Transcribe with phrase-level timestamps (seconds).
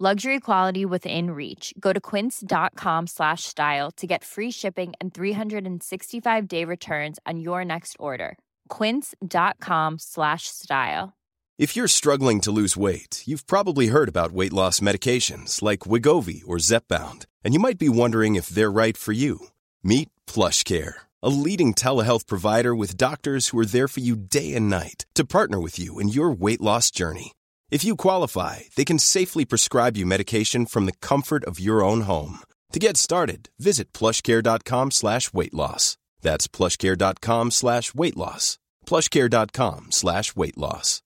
[0.00, 1.74] Luxury quality within reach.
[1.80, 7.64] Go to quince.com slash style to get free shipping and 365 day returns on your
[7.64, 8.38] next order.
[8.68, 11.14] Quince.com slash style.
[11.58, 16.42] If you're struggling to lose weight, you've probably heard about weight loss medications like Wegovy
[16.46, 19.48] or Zepbound, and you might be wondering if they're right for you.
[19.82, 20.92] Meet PlushCare,
[21.24, 25.24] a leading telehealth provider with doctors who are there for you day and night to
[25.24, 27.32] partner with you in your weight loss journey.
[27.70, 32.02] If you qualify, they can safely prescribe you medication from the comfort of your own
[32.02, 32.38] home.
[32.72, 35.98] To get started, visit plushcare.com slash weight loss.
[36.22, 38.58] That's plushcare.com slash weight loss.
[38.86, 41.02] Plushcare.com slash weight loss.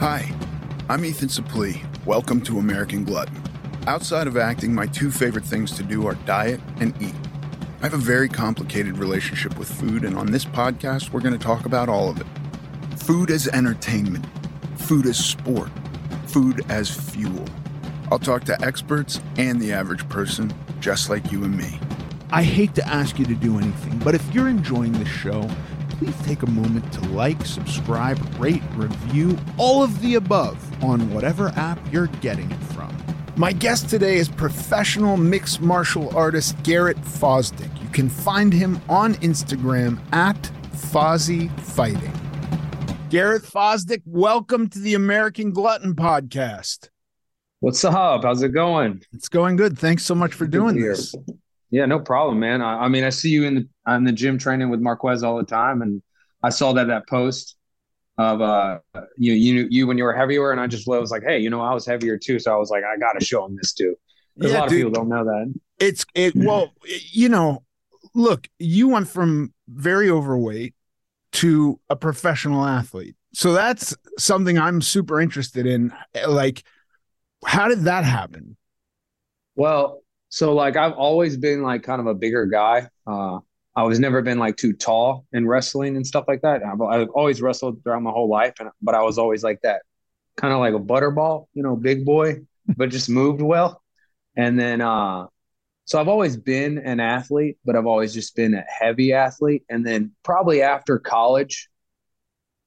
[0.00, 0.34] Hi,
[0.88, 1.86] I'm Ethan Suplee.
[2.04, 3.40] Welcome to American Glutton.
[3.86, 7.14] Outside of acting, my two favorite things to do are diet and eat.
[7.78, 11.44] I have a very complicated relationship with food, and on this podcast, we're going to
[11.44, 12.26] talk about all of it
[12.98, 14.24] food as entertainment,
[14.76, 15.70] food as sport,
[16.26, 17.44] food as fuel.
[18.10, 21.78] I'll talk to experts and the average person, just like you and me.
[22.30, 25.48] I hate to ask you to do anything, but if you're enjoying this show,
[25.90, 31.50] please take a moment to like, subscribe, rate, review, all of the above on whatever
[31.50, 33.05] app you're getting it from.
[33.38, 37.70] My guest today is professional mixed martial artist Garrett Fosdick.
[37.82, 42.14] You can find him on Instagram at Fozzy Fighting.
[43.10, 46.88] Garrett Fosdick, welcome to the American Glutton Podcast.
[47.60, 48.24] What's up?
[48.24, 49.02] How's it going?
[49.12, 49.78] It's going good.
[49.78, 51.14] Thanks so much for doing this.
[51.70, 52.62] Yeah, no problem, man.
[52.62, 55.36] I, I mean, I see you in the in the gym training with Marquez all
[55.36, 56.00] the time, and
[56.42, 57.55] I saw that that post
[58.18, 58.78] of uh
[59.18, 61.60] you you you when you were heavier, and I just was like, hey, you know,
[61.60, 63.94] I was heavier too, so I was like, I got to show him this too,
[64.38, 64.68] because Yeah, a lot dude.
[64.68, 65.54] of people don't know that.
[65.78, 67.64] It's it well, you know,
[68.14, 70.74] look, you went from very overweight
[71.34, 73.16] to a professional athlete.
[73.34, 75.92] So that's something I'm super interested in.
[76.28, 76.64] Like,
[77.46, 78.56] how did that happen?
[79.54, 82.88] Well, so like I've always been like kind of a bigger guy.
[83.06, 83.38] Uh,
[83.76, 86.64] I was never been like too tall in wrestling and stuff like that.
[86.64, 89.82] I've, I've always wrestled throughout my whole life, and but I was always like that,
[90.36, 92.40] kind of like a butterball, you know, big boy,
[92.76, 93.82] but just moved well.
[94.34, 95.26] And then, uh,
[95.84, 99.64] so I've always been an athlete, but I've always just been a heavy athlete.
[99.68, 101.68] And then probably after college,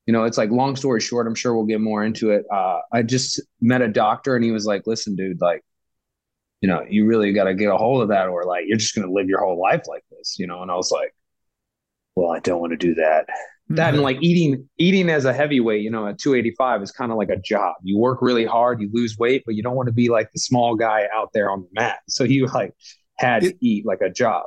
[0.06, 1.28] you know, it's like long story short.
[1.28, 2.46] I'm sure we'll get more into it.
[2.52, 5.64] Uh, I just met a doctor, and he was like, "Listen, dude, like."
[6.62, 8.96] You know, you really got to get a hold of that, or like you're just
[8.96, 10.62] going to live your whole life like this, you know.
[10.62, 11.14] And I was like,
[12.16, 13.28] well, I don't want to do that.
[13.72, 17.20] That and like eating, eating as a heavyweight, you know, at 285 is kind of
[17.20, 17.76] like a job.
[17.84, 20.40] You work really hard, you lose weight, but you don't want to be like the
[20.40, 22.00] small guy out there on the mat.
[22.08, 22.74] So you like
[23.20, 24.46] had to eat like a job.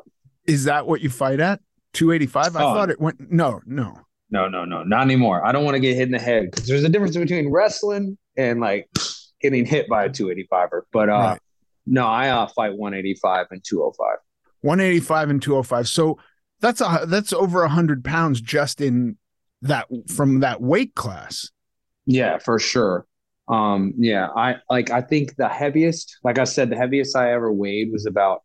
[0.48, 1.60] Is that what you fight at?
[1.92, 2.56] 285?
[2.56, 2.74] I Oh.
[2.74, 3.94] thought it went no, no.
[4.30, 5.46] No, no, no, not anymore.
[5.46, 8.18] I don't want to get hit in the head because there's a difference between wrestling
[8.36, 8.88] and like
[9.40, 10.80] getting hit by a 285er.
[10.92, 11.40] But uh, Right.
[11.86, 14.18] No, I uh, fight 185 and 205.
[14.60, 15.88] 185 and 205.
[15.88, 16.18] So
[16.60, 19.16] that's a that's over a hundred pounds just in
[19.62, 21.50] that from that weight class.
[22.06, 23.06] Yeah, for sure.
[23.48, 27.52] Um, yeah, I like I think the heaviest, like I said, the heaviest I ever
[27.52, 28.42] weighed was about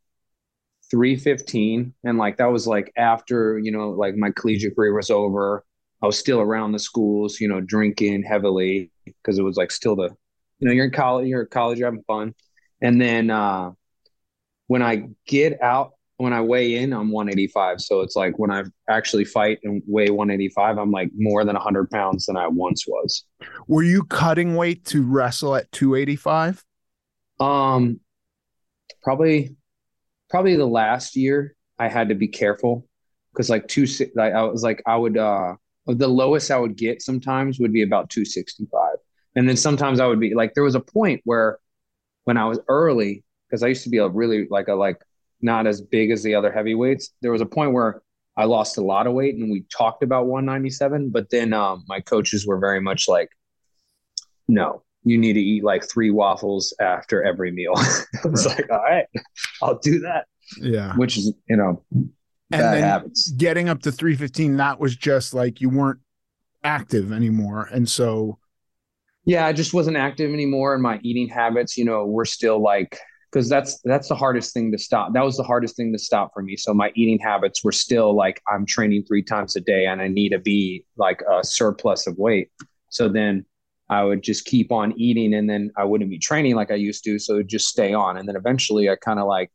[0.89, 1.93] 315.
[2.03, 5.63] And like that was like after, you know, like my collegiate career was over.
[6.01, 9.95] I was still around the schools, you know, drinking heavily because it was like still
[9.95, 10.09] the,
[10.59, 12.33] you know, you're in college, you're at college, you're having fun.
[12.81, 13.71] And then uh
[14.67, 17.79] when I get out, when I weigh in, I'm 185.
[17.81, 21.89] So it's like when I actually fight and weigh 185, I'm like more than 100
[21.89, 23.23] pounds than I once was.
[23.67, 26.63] Were you cutting weight to wrestle at 285?
[27.39, 27.99] Um,
[29.03, 29.55] probably,
[30.29, 32.87] probably the last year I had to be careful
[33.31, 35.53] because like two, si- I was like I would uh
[35.85, 38.97] the lowest I would get sometimes would be about two sixty five,
[39.35, 41.59] and then sometimes I would be like there was a point where
[42.27, 45.01] when I was early, because I used to be a really like a like
[45.41, 47.11] not as big as the other heavyweights.
[47.21, 48.01] There was a point where
[48.35, 52.01] I lost a lot of weight and we talked about 197, but then um, my
[52.01, 53.29] coaches were very much like,
[54.49, 57.73] no, you need to eat like three waffles after every meal.
[57.77, 58.57] I was right.
[58.57, 59.05] like, all right,
[59.61, 60.27] I'll do that.
[60.57, 60.95] Yeah.
[60.97, 61.81] Which is, you know,
[62.51, 63.31] and habits.
[63.31, 65.99] Getting up to 315, that was just like you weren't
[66.61, 67.69] active anymore.
[67.71, 68.39] And so.
[69.27, 70.73] Yeah, I just wasn't active anymore.
[70.73, 72.97] And my eating habits, you know, were still like
[73.29, 75.13] because that's that's the hardest thing to stop.
[75.13, 76.55] That was the hardest thing to stop for me.
[76.55, 80.07] So my eating habits were still like I'm training three times a day and I
[80.07, 82.51] need to be like a surplus of weight.
[82.87, 83.45] So then
[83.89, 87.03] I would just keep on eating and then I wouldn't be training like I used
[87.03, 87.19] to.
[87.19, 88.15] So just stay on.
[88.15, 89.51] And then eventually I kind of like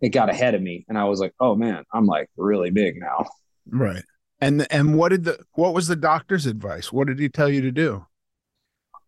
[0.00, 3.00] it got ahead of me and I was like, oh man, I'm like really big
[3.00, 3.26] now.
[3.68, 4.04] Right.
[4.40, 6.92] And and what did the what was the doctor's advice?
[6.92, 8.06] What did he tell you to do?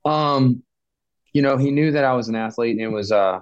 [0.04, 0.62] Um,
[1.32, 3.40] you know, he knew that I was an athlete and it was uh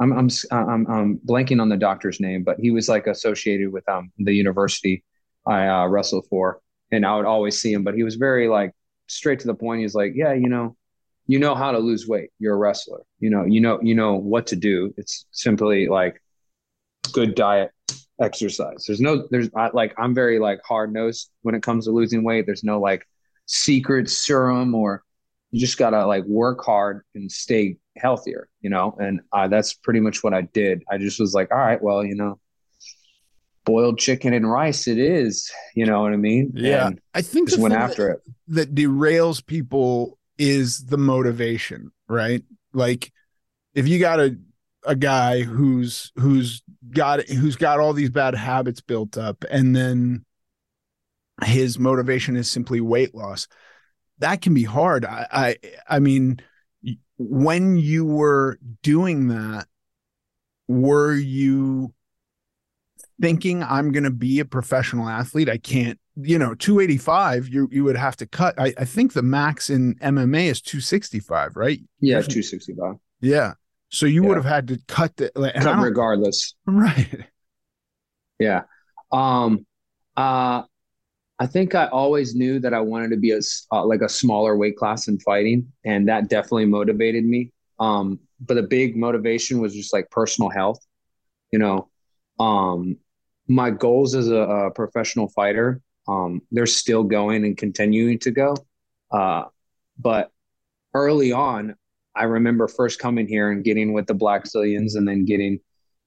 [0.00, 3.88] I'm I'm I'm, I'm blanking on the doctor's name, but he was like associated with
[3.88, 5.04] um the university
[5.46, 6.60] I uh, wrestled for,
[6.90, 7.84] and I would always see him.
[7.84, 8.72] But he was very like
[9.06, 9.82] straight to the point.
[9.82, 10.76] He's like, yeah, you know,
[11.26, 12.30] you know how to lose weight.
[12.38, 13.02] You're a wrestler.
[13.18, 14.94] You know, you know, you know what to do.
[14.96, 16.20] It's simply like
[17.12, 17.72] good diet,
[18.20, 18.84] exercise.
[18.86, 22.24] There's no, there's I, like I'm very like hard nosed when it comes to losing
[22.24, 22.46] weight.
[22.46, 23.06] There's no like
[23.46, 25.02] secret serum or
[25.50, 28.96] you just gotta like work hard and stay healthier, you know?
[28.98, 30.82] And uh, that's pretty much what I did.
[30.90, 32.38] I just was like, all right, well, you know,
[33.64, 36.52] boiled chicken and rice it is, you know what I mean?
[36.54, 36.88] Yeah.
[36.88, 38.34] And I think just went after that, it.
[38.54, 42.42] That derails people is the motivation, right?
[42.72, 43.12] Like
[43.74, 44.36] if you got a
[44.86, 50.24] a guy who's who's got who's got all these bad habits built up and then
[51.44, 53.46] his motivation is simply weight loss
[54.20, 55.56] that can be hard i i,
[55.88, 56.40] I mean
[57.20, 59.66] when you were doing that,
[60.68, 61.92] were you
[63.20, 65.50] thinking I'm going to be a professional athlete?
[65.50, 68.58] I can't, you know, 285, you you would have to cut.
[68.58, 71.80] I, I think the max in MMA is 265, right?
[72.00, 72.94] Yeah, 265.
[73.20, 73.52] Yeah.
[73.90, 74.28] So you yeah.
[74.28, 75.30] would have had to cut the
[75.60, 76.54] cut regardless.
[76.66, 77.26] Right.
[78.38, 78.62] Yeah.
[79.12, 79.66] Um
[80.16, 80.62] uh
[81.40, 83.40] I think I always knew that I wanted to be a
[83.72, 87.50] uh, like a smaller weight class in fighting, and that definitely motivated me.
[87.80, 90.86] Um, but the big motivation was just like personal health.
[91.50, 91.88] You know,
[92.38, 92.98] um,
[93.48, 98.54] my goals as a, a professional fighter, um, they're still going and continuing to go.
[99.10, 99.44] Uh,
[99.98, 100.30] but
[100.92, 101.74] early on,
[102.14, 105.58] I remember first coming here and getting with the Blackzilians, and then getting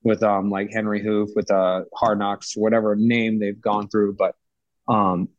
[0.03, 4.35] with um like Henri Hooft with uh Hard Knocks, whatever name they've gone through, but
[4.87, 5.29] um,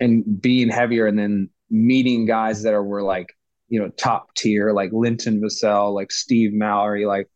[0.00, 3.28] and being heavier and then meeting guys that are were like
[3.68, 7.28] you know top tier like Linton Vassell, like Steve Mallory, like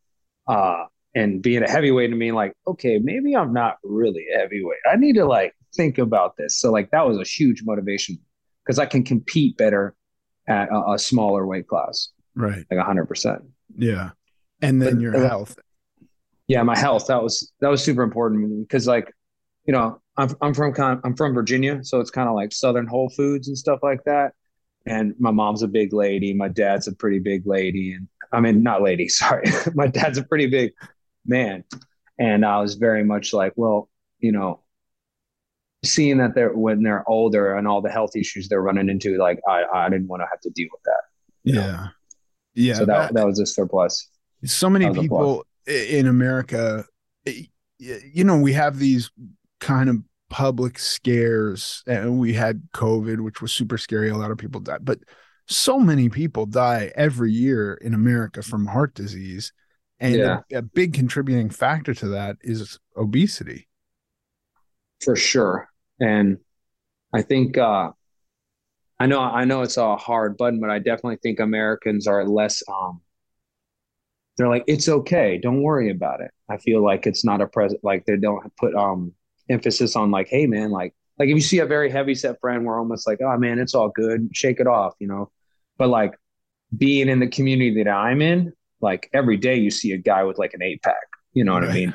[0.47, 0.85] uh,
[1.15, 4.79] and being a heavyweight and being like, okay, maybe I'm not really a heavyweight.
[4.91, 6.59] I need to like think about this.
[6.59, 8.19] So like that was a huge motivation
[8.65, 9.95] because I can compete better
[10.49, 12.09] at a, a, smaller weight class.
[12.35, 12.65] Right.
[12.71, 13.43] Like hundred percent.
[13.77, 14.11] Yeah.
[14.63, 15.59] And then but, your uh, health.
[16.47, 17.09] Yeah, my health.
[17.09, 19.13] That was that was super important because like,
[19.67, 20.75] you know, I'm I'm from
[21.05, 24.35] I'm from Virginia, so it's kind of like Southern Whole Foods and stuff like that.
[24.85, 28.63] And my mom's a big lady, my dad's a pretty big lady, and I mean
[28.63, 29.45] not lady, sorry,
[29.75, 30.73] my dad's a pretty big
[31.25, 31.65] man,
[32.19, 34.61] and I was very much like, well, you know,
[35.85, 39.41] seeing that they're when they're older and all the health issues they're running into, like
[39.49, 41.03] I I didn't want to have to deal with that.
[41.45, 41.89] Yeah, know?
[42.55, 42.75] yeah.
[42.75, 44.09] So that that, that was a surplus.
[44.45, 46.85] So many people in America,
[47.25, 49.11] you know, we have these
[49.61, 49.97] kind of
[50.31, 54.11] public scares and we had covid which was super scary.
[54.11, 54.99] A lot of people died but
[55.47, 59.53] so many people die every year in america from heart disease.
[60.01, 60.39] And yeah.
[60.53, 63.67] a, a, big contributing factor to that is obesity.
[65.03, 65.69] For sure.
[66.01, 66.39] And
[67.13, 67.91] i think uh
[69.01, 72.63] i know i know it's a hard button but i definitely think americans are less
[72.69, 73.01] um
[74.39, 75.37] they're like it's okay.
[75.37, 76.31] Don't worry about it.
[76.49, 79.13] I feel like it's not a present like they don't put um
[79.49, 82.65] emphasis on like, hey man, like like if you see a very heavy set friend,
[82.65, 85.31] we're almost like, oh man, it's all good, shake it off, you know.
[85.77, 86.15] But like
[86.77, 90.39] being in the community that I'm in, like every day you see a guy with
[90.39, 90.97] like an eight pack,
[91.33, 91.71] you know what right.
[91.71, 91.95] I mean?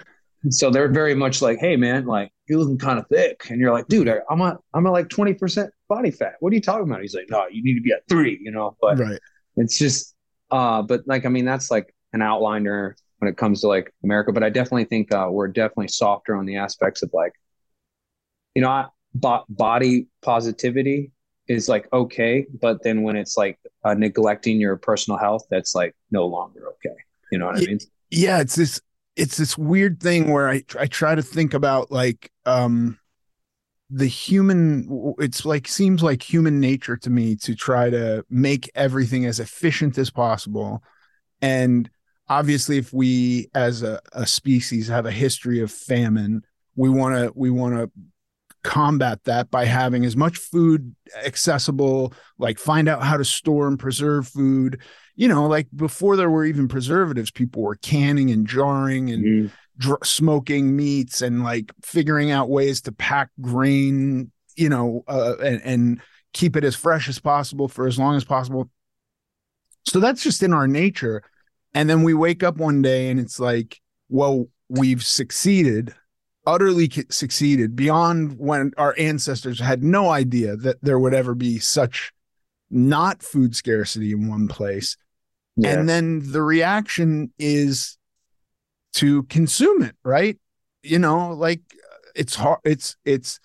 [0.50, 3.72] So they're very much like, hey man, like you're looking kind of thick, and you're
[3.72, 6.34] like, dude, I'm at I'm at like twenty percent body fat.
[6.42, 7.02] What are you talking about?
[7.02, 8.76] He's like, no, you need to be at three, you know.
[8.82, 9.20] But right.
[9.56, 10.16] it's just,
[10.52, 14.34] uh, but like I mean, that's like an outliner when it comes to like America.
[14.34, 17.32] But I definitely think uh, we're definitely softer on the aspects of like
[18.56, 21.12] you know, I, bo- body positivity
[21.48, 25.96] is like okay, but then when it's like uh, neglecting your personal health, that's like
[26.12, 26.96] no longer okay.
[27.32, 27.80] You know what I mean?
[28.10, 28.82] Yeah, it's this
[29.16, 32.98] it's this weird thing where I I try to think about like um
[33.90, 39.26] the human it's like seems like human nature to me to try to make everything
[39.26, 40.82] as efficient as possible
[41.44, 41.92] and
[42.28, 46.42] obviously if we as a, a species have a history of famine
[46.76, 47.92] we want to we want to
[48.64, 53.78] combat that by having as much food accessible like find out how to store and
[53.78, 54.82] preserve food.
[55.16, 59.48] You know like before there were even preservatives people were canning and jarring and mm-hmm.
[59.78, 65.62] dr- smoking meats and like figuring out ways to pack grain you know uh, and,
[65.64, 66.02] and
[66.34, 68.70] keep it as fresh as possible for as long as possible.
[69.86, 71.22] So that's just in our nature.
[71.76, 73.80] And then we wake up one day and it's like
[74.10, 75.94] well we've succeeded
[76.46, 82.12] utterly succeeded beyond when our ancestors had no idea that there would ever be such
[82.70, 84.98] not food scarcity in one place.
[85.80, 87.98] And then the reaction is
[88.94, 90.38] to consume it, right?
[90.82, 91.62] You know, like
[92.16, 93.40] it's hard, it's, it's,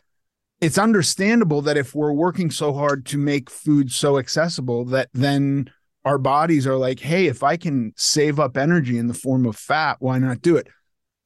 [0.60, 5.70] it's understandable that if we're working so hard to make food so accessible that then
[6.04, 9.56] our bodies are like, hey, if I can save up energy in the form of
[9.56, 10.68] fat, why not do it?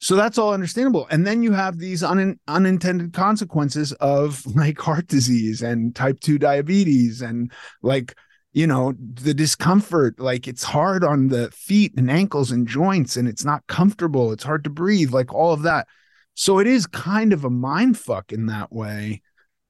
[0.03, 1.07] So that's all understandable.
[1.13, 6.39] And then you have these un- unintended consequences of like heart disease and type 2
[6.39, 8.17] diabetes and like,
[8.53, 10.19] you know, the discomfort.
[10.19, 14.33] Like it's hard on the feet and ankles and joints and it's not comfortable.
[14.33, 15.87] It's hard to breathe, like all of that.
[16.35, 19.23] So it is kind of a mind fuck in that way.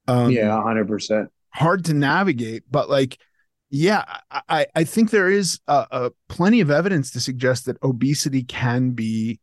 [0.09, 1.27] Um, yeah, 100%.
[1.51, 3.19] Hard to navigate, but like,
[3.69, 4.05] yeah,
[4.49, 8.93] I, I think there is a, a plenty of evidence to suggest that obesity can
[8.93, 9.39] be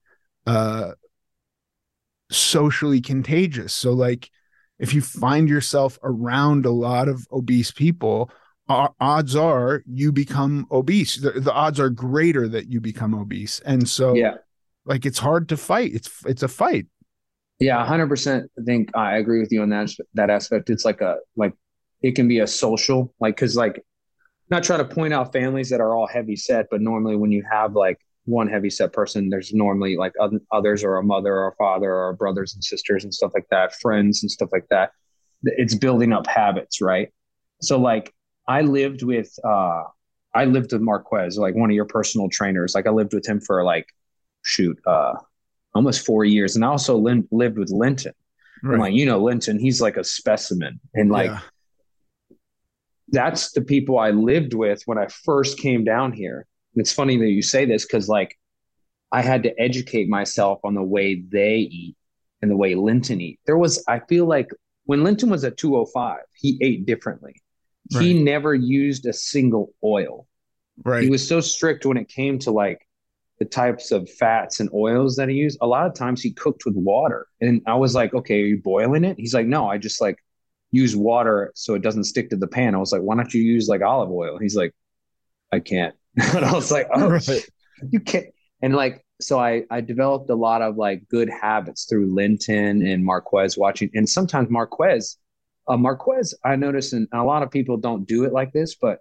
[0.45, 0.91] uh
[2.31, 3.73] socially contagious.
[3.73, 4.29] So like
[4.77, 8.31] if you find yourself around a lot of obese people
[8.69, 11.17] odds are you become obese.
[11.17, 13.59] The, the, odds are greater that you become obese.
[13.61, 14.35] And so yeah.
[14.85, 15.93] like it's hard to fight.
[15.93, 16.85] It's it's a fight.
[17.59, 20.69] Yeah 100% i think i agree with you on that that aspect.
[20.69, 21.53] It's like a like
[22.01, 23.83] it can be a social like because like
[24.49, 27.43] not trying to point out families that are all heavy set but normally when you
[27.51, 29.29] have like one heavy set person.
[29.29, 30.13] There's normally like
[30.51, 33.75] others or a mother or a father or brothers and sisters and stuff like that,
[33.75, 34.91] friends and stuff like that.
[35.43, 37.09] It's building up habits, right?
[37.61, 38.13] So like
[38.47, 39.83] I lived with uh
[40.33, 42.75] I lived with Marquez, like one of your personal trainers.
[42.75, 43.87] Like I lived with him for like
[44.43, 45.15] shoot, uh
[45.73, 46.55] almost four years.
[46.55, 48.13] And I also li- lived with Linton.
[48.63, 48.73] Right.
[48.73, 50.79] And like, you know, Linton, he's like a specimen.
[50.93, 51.39] And like yeah.
[53.09, 56.45] that's the people I lived with when I first came down here
[56.75, 58.37] it's funny that you say this because like
[59.11, 61.95] I had to educate myself on the way they eat
[62.41, 63.39] and the way Linton eat.
[63.45, 64.49] There was, I feel like
[64.85, 67.41] when Linton was at 205, he ate differently.
[67.93, 68.03] Right.
[68.03, 70.27] He never used a single oil.
[70.83, 71.03] Right.
[71.03, 72.87] He was so strict when it came to like
[73.39, 75.57] the types of fats and oils that he used.
[75.61, 77.27] A lot of times he cooked with water.
[77.41, 79.17] And I was like, okay, are you boiling it?
[79.17, 80.17] He's like, no, I just like
[80.71, 82.75] use water so it doesn't stick to the pan.
[82.75, 84.37] I was like, why don't you use like olive oil?
[84.37, 84.73] He's like,
[85.51, 85.95] I can't.
[86.35, 87.49] and I was like, oh, right.
[87.89, 88.27] you can't.
[88.61, 93.03] And like, so I, I developed a lot of like good habits through Linton and
[93.03, 93.89] Marquez watching.
[93.93, 95.17] And sometimes Marquez,
[95.67, 98.99] uh, Marquez, I notice, and a lot of people don't do it like this, but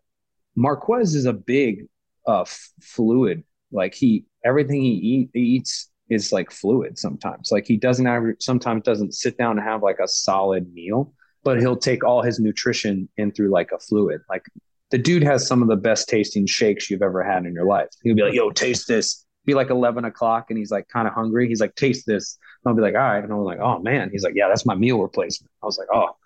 [0.56, 1.86] Marquez is a big
[2.26, 3.44] uh, f- fluid.
[3.72, 7.50] Like he, everything he eat, eats is like fluid sometimes.
[7.52, 11.12] Like he doesn't ever, sometimes doesn't sit down and have like a solid meal,
[11.44, 14.20] but he'll take all his nutrition in through like a fluid.
[14.28, 14.44] Like
[14.90, 17.88] the dude has some of the best tasting shakes you've ever had in your life.
[18.02, 19.25] He'll be like, yo, taste this.
[19.45, 21.49] Be like 11 o'clock and he's like kind of hungry.
[21.49, 22.38] He's like, taste this.
[22.64, 23.23] And I'll be like, all right.
[23.23, 24.11] And I'm like, oh man.
[24.11, 25.50] He's like, yeah, that's my meal replacement.
[25.62, 26.16] I was like, oh,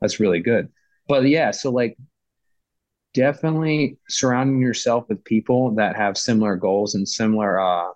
[0.00, 0.68] that's really good.
[1.08, 1.96] But yeah, so like
[3.14, 7.88] definitely surrounding yourself with people that have similar goals and similar uh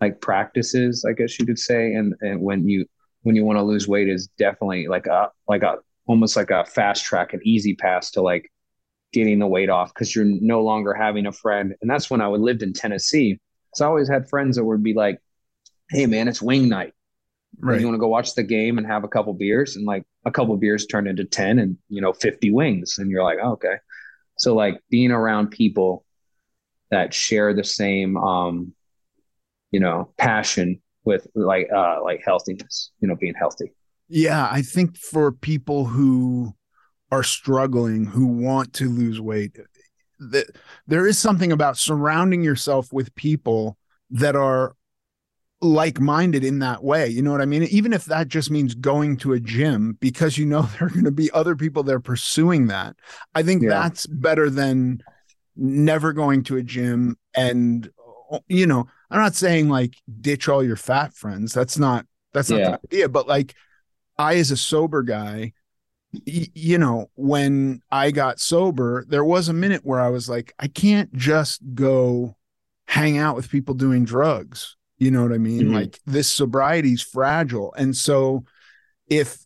[0.00, 1.94] like practices, I guess you could say.
[1.94, 2.86] And and when you
[3.22, 6.64] when you want to lose weight is definitely like a like a almost like a
[6.64, 8.51] fast track, an easy pass to like
[9.12, 11.74] getting the weight off because you're no longer having a friend.
[11.80, 13.38] And that's when I would lived in Tennessee.
[13.74, 15.18] So I always had friends that would be like,
[15.90, 16.94] Hey man, it's wing night.
[17.58, 17.80] Right.
[17.80, 20.30] You want to go watch the game and have a couple beers and like a
[20.30, 23.76] couple beers turned into 10 and you know 50 wings and you're like oh, okay
[24.38, 26.04] so like being around people
[26.90, 28.72] that share the same um
[29.70, 33.72] you know passion with like uh like healthiness you know being healthy
[34.08, 36.54] yeah i think for people who
[37.12, 39.56] are struggling who want to lose weight
[40.18, 40.46] that
[40.86, 43.76] there is something about surrounding yourself with people
[44.10, 44.74] that are
[45.60, 49.16] like-minded in that way you know what i mean even if that just means going
[49.16, 52.66] to a gym because you know there are going to be other people there pursuing
[52.66, 52.96] that
[53.36, 53.68] i think yeah.
[53.68, 55.00] that's better than
[55.54, 57.88] never going to a gym and
[58.48, 61.52] you know I'm not saying like ditch all your fat friends.
[61.52, 62.70] That's not that's not Yeah.
[62.70, 63.08] the idea.
[63.10, 63.54] But like
[64.18, 65.52] I, as a sober guy,
[66.12, 70.68] you know, when I got sober, there was a minute where I was like, I
[70.68, 72.36] can't just go
[72.86, 74.76] hang out with people doing drugs.
[74.98, 75.68] You know what I mean?
[75.68, 75.74] Mhm.
[75.74, 77.72] Like this sobriety is fragile.
[77.76, 78.44] And so
[79.08, 79.38] if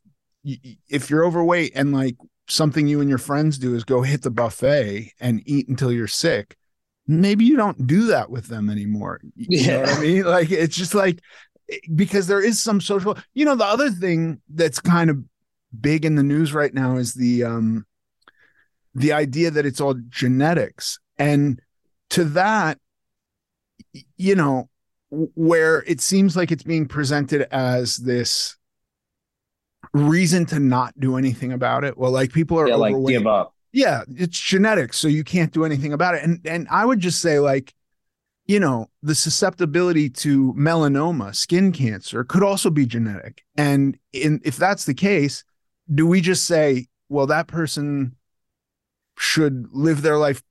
[0.45, 2.17] if you're overweight and like
[2.49, 6.07] something you and your friends do is go hit the buffet and eat until you're
[6.07, 6.57] sick,
[7.07, 9.21] maybe you don't do that with them anymore.
[9.37, 10.25] You know what I mean?
[10.25, 11.21] Like it's just like
[11.95, 15.19] because there is some social you know the other thing that's kind of
[15.80, 17.87] big in the news right now is the um
[18.95, 20.99] the idea that it's all genetics.
[21.18, 21.61] And
[22.11, 22.78] to that
[24.16, 24.68] you know
[25.11, 28.56] where it seems like it's being presented as this
[29.92, 31.97] reason to not do anything about it.
[31.97, 33.54] Well like people are Yeah, like give up.
[33.73, 36.23] yeah it's genetics so you can't do anything about it.
[36.25, 37.73] And and i would just say like
[38.47, 43.42] you know the susceptibility to melanoma skin cancer could also be genetic.
[43.56, 45.45] And in if that's the case
[45.93, 48.16] do we just say well that person
[49.19, 50.43] should live their life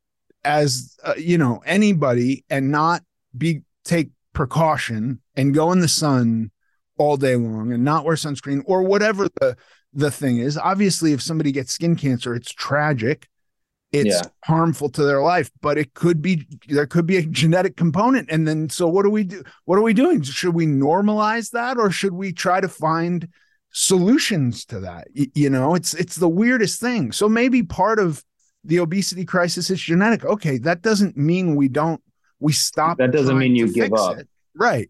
[0.44, 3.02] as uh, you know anybody and not
[3.38, 6.52] be take precaution and go in the sun
[6.98, 9.56] all day long and not wear sunscreen or whatever the
[9.94, 10.58] the thing is?
[10.58, 13.28] Obviously if somebody gets skin cancer it's tragic.
[13.92, 14.28] It's Yeah.
[14.44, 18.30] harmful to their life but it could be there could be a genetic component.
[18.30, 20.22] And then so what do we do what are we doing?
[20.22, 23.28] Should we normalize that or should we try to find
[23.78, 28.24] solutions to that you know it's it's the weirdest thing so maybe part of
[28.64, 32.02] the obesity crisis is genetic okay that doesn't mean we don't
[32.40, 34.18] we stop That doesn't mean you give up.
[34.18, 34.30] it.
[34.56, 34.90] right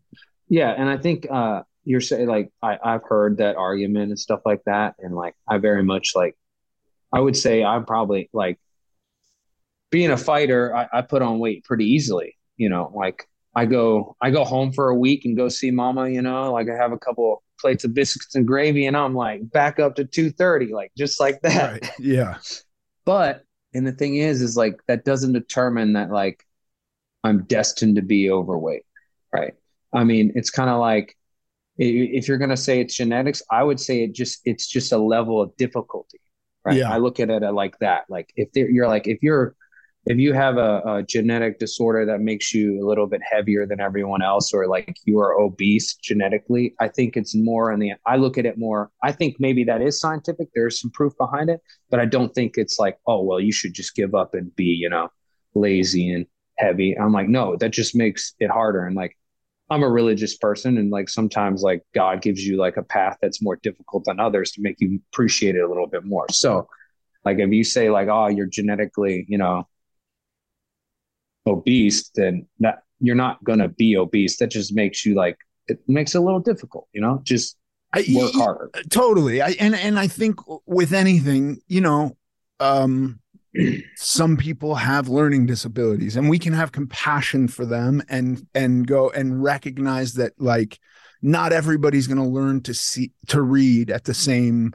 [0.50, 4.42] Yeah, and I think uh you're saying like I, I've heard that argument and stuff
[4.46, 6.36] like that, and like I very much like
[7.12, 8.60] I would say I'm probably like
[9.90, 12.38] being a fighter, I, I put on weight pretty easily.
[12.58, 16.10] You know, like I go I go home for a week and go see mama,
[16.10, 19.50] you know, like I have a couple plates of biscuits and gravy and I'm like
[19.50, 21.72] back up to 230, like just like that.
[21.72, 22.38] right yeah
[23.06, 26.46] But and the thing is, is like that doesn't determine that like
[27.24, 28.86] I'm destined to be overweight,
[29.34, 29.54] right?
[29.94, 31.16] I mean, it's kind of like
[31.78, 35.42] if you're gonna say it's genetics, I would say it just it's just a level
[35.42, 36.20] of difficulty,
[36.64, 36.78] right?
[36.78, 36.92] Yeah.
[36.92, 38.06] I look at it uh, like that.
[38.10, 39.56] Like if you're like if you're
[40.06, 43.80] if you have a, a genetic disorder that makes you a little bit heavier than
[43.80, 47.94] everyone else, or like you are obese genetically, I think it's more in the.
[48.06, 48.92] I look at it more.
[49.04, 50.50] I think maybe that is scientific.
[50.54, 53.74] There's some proof behind it, but I don't think it's like, oh well, you should
[53.74, 55.10] just give up and be, you know,
[55.56, 56.28] lazy and
[56.60, 56.96] heavy.
[56.98, 58.86] I'm like, no, that just makes it harder.
[58.86, 59.18] And like,
[59.72, 63.42] I'm a religious person, and like sometimes like God gives you like a path that's
[63.42, 66.28] more difficult than others to make you appreciate it a little bit more.
[66.30, 66.68] So,
[67.24, 69.68] like if you say like, oh, you're genetically, you know,
[71.48, 74.38] obese, then that you're not gonna be obese.
[74.38, 77.22] That just makes you like it makes it a little difficult, you know.
[77.24, 77.58] Just
[77.94, 78.70] I- work harder.
[78.90, 82.18] totally i and and i think with anything you know
[82.60, 83.20] um
[83.96, 89.10] some people have learning disabilities and we can have compassion for them and and go
[89.12, 90.78] and recognize that like
[91.22, 94.74] not everybody's going to learn to see to read at the same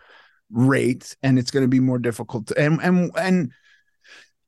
[0.50, 3.52] rate and it's going to be more difficult to, and and and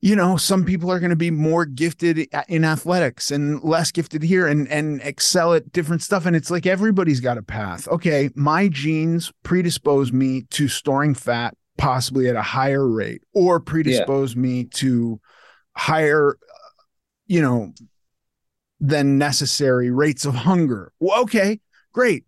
[0.03, 4.23] you know some people are going to be more gifted in athletics and less gifted
[4.23, 6.27] here and and excel at different stuff.
[6.27, 7.89] And it's like everybody's got a path.
[7.89, 14.37] Okay my genes predispose me to storing fat possibly at a higher rate or predispose
[14.37, 15.21] me to
[15.75, 16.37] higher
[17.27, 17.73] you know
[18.81, 20.93] than necessary rates of hunger.
[20.99, 21.61] Well, okay
[21.93, 22.25] great.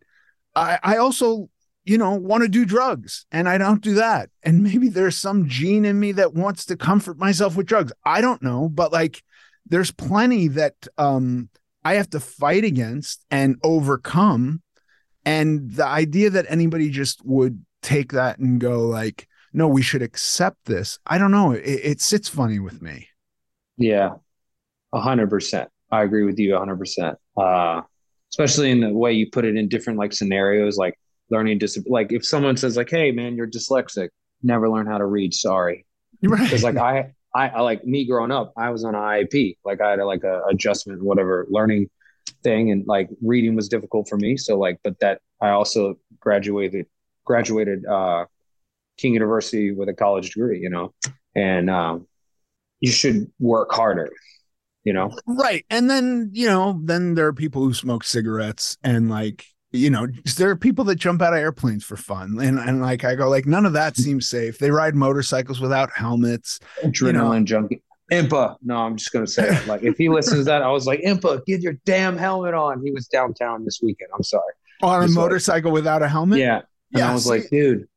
[0.55, 1.51] I i also
[1.85, 4.31] you know want to do drugs and i don't do that.
[4.43, 7.93] And maybe there's some gene in me that wants to comfort myself with drugs.
[8.05, 9.23] I don't know but like
[9.67, 11.49] there's plenty that um
[11.85, 14.63] i have to fight against and overcome.
[15.27, 20.03] And the idea that anybody just would take that and go like no we should
[20.03, 21.53] accept this i don't know.
[21.53, 23.09] It, it sits funny with me.
[23.77, 24.15] Yeah,
[24.93, 25.69] a hundred percent.
[25.91, 27.19] I agree with you a hundred percent.
[27.37, 27.83] Uh,
[28.33, 30.99] especially in the way you put it in different like scenarios, like
[31.31, 31.79] learning dis.
[31.87, 34.09] Like if someone says like, "Hey, man, you're dyslexic.
[34.43, 35.35] Never learn how to read.
[35.35, 35.87] Sorry."
[36.23, 39.59] right Because like I, I, I like me growing up, I was on IEP.
[39.65, 41.91] Like I had a, like a adjustment, whatever learning
[42.43, 44.37] thing, and like reading was difficult for me.
[44.37, 46.87] So like, but that I also graduated
[47.25, 48.27] graduated uh,
[48.99, 50.61] King University with a college degree.
[50.61, 50.95] You know,
[51.35, 52.07] and um,
[52.81, 54.11] you should work harder.
[54.85, 55.17] You know.
[55.27, 59.91] right and then you know then there are people who smoke cigarettes and like you
[59.91, 60.07] know
[60.37, 63.29] there are people that jump out of airplanes for fun and and like i go
[63.29, 64.03] like none of that mm-hmm.
[64.03, 67.83] seems safe they ride motorcycles without helmets adrenaline junkie.
[68.13, 68.57] Impa.
[68.63, 69.67] No, I'm just gonna say it.
[69.67, 72.83] Like if he listens to that, I was like, Impa, get your damn helmet on.
[72.85, 74.11] He was downtown this weekend.
[74.15, 74.53] I'm sorry.
[74.83, 76.39] On a like- motorcycle without a helmet?
[76.39, 76.63] Yeah.
[76.93, 77.89] And I was like, dude,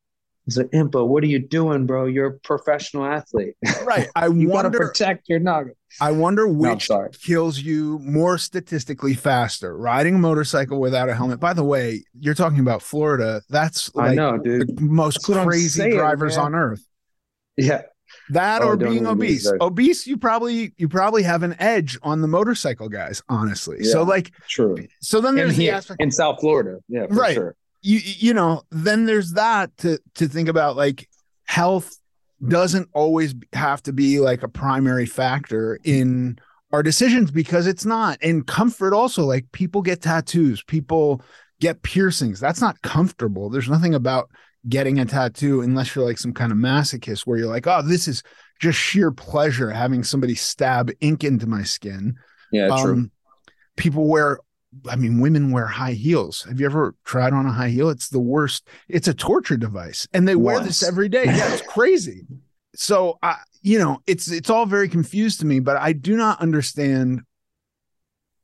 [0.48, 2.06] he's like, Impa, what are you doing, bro?
[2.06, 3.54] You're a professional athlete.
[3.84, 4.08] Right.
[4.16, 5.74] I you wonder protect your noggin.
[6.00, 7.10] I wonder which sorry.
[7.22, 11.38] kills you more statistically faster, riding a motorcycle without a helmet.
[11.40, 13.42] By the way, you're talking about Florida.
[13.50, 14.76] That's I know, dude.
[14.76, 16.46] the most That's crazy saying, drivers man.
[16.46, 16.84] on earth.
[17.56, 17.82] Yeah.
[18.30, 19.52] That Oh, or being even get me obese.
[19.60, 23.84] Obese, you probably you probably have an edge on the motorcycle guys, honestly.
[23.84, 24.76] So like True.
[25.00, 26.78] so then there's the here aspect in South Florida.
[26.88, 27.34] Yeah, for Right.
[27.34, 27.54] sure.
[27.88, 31.08] You you know, then there's that to to think about like
[31.44, 31.96] health
[32.46, 36.38] doesn't always have to be like a primary factor in
[36.70, 38.18] our decisions because it's not.
[38.22, 41.22] And comfort also like people get tattoos, people
[41.60, 42.38] get piercings.
[42.38, 43.48] That's not comfortable.
[43.48, 44.28] There's nothing about
[44.68, 48.06] getting a tattoo unless you're like some kind of masochist where you're like, "Oh, this
[48.06, 48.22] is
[48.60, 52.16] just sheer pleasure having somebody stab ink into my skin."
[52.52, 52.92] Yeah, true.
[52.92, 53.10] Um,
[53.76, 54.40] people wear,
[54.88, 56.42] I mean, women wear high heels.
[56.48, 57.88] Have you ever tried on a high heel?
[57.88, 58.68] It's the worst.
[58.88, 61.24] It's a torture device, and they wear this every day.
[61.24, 62.26] Yeah, it's crazy.
[62.74, 66.40] So, I, you know, it's it's all very confused to me, but I do not
[66.40, 67.22] understand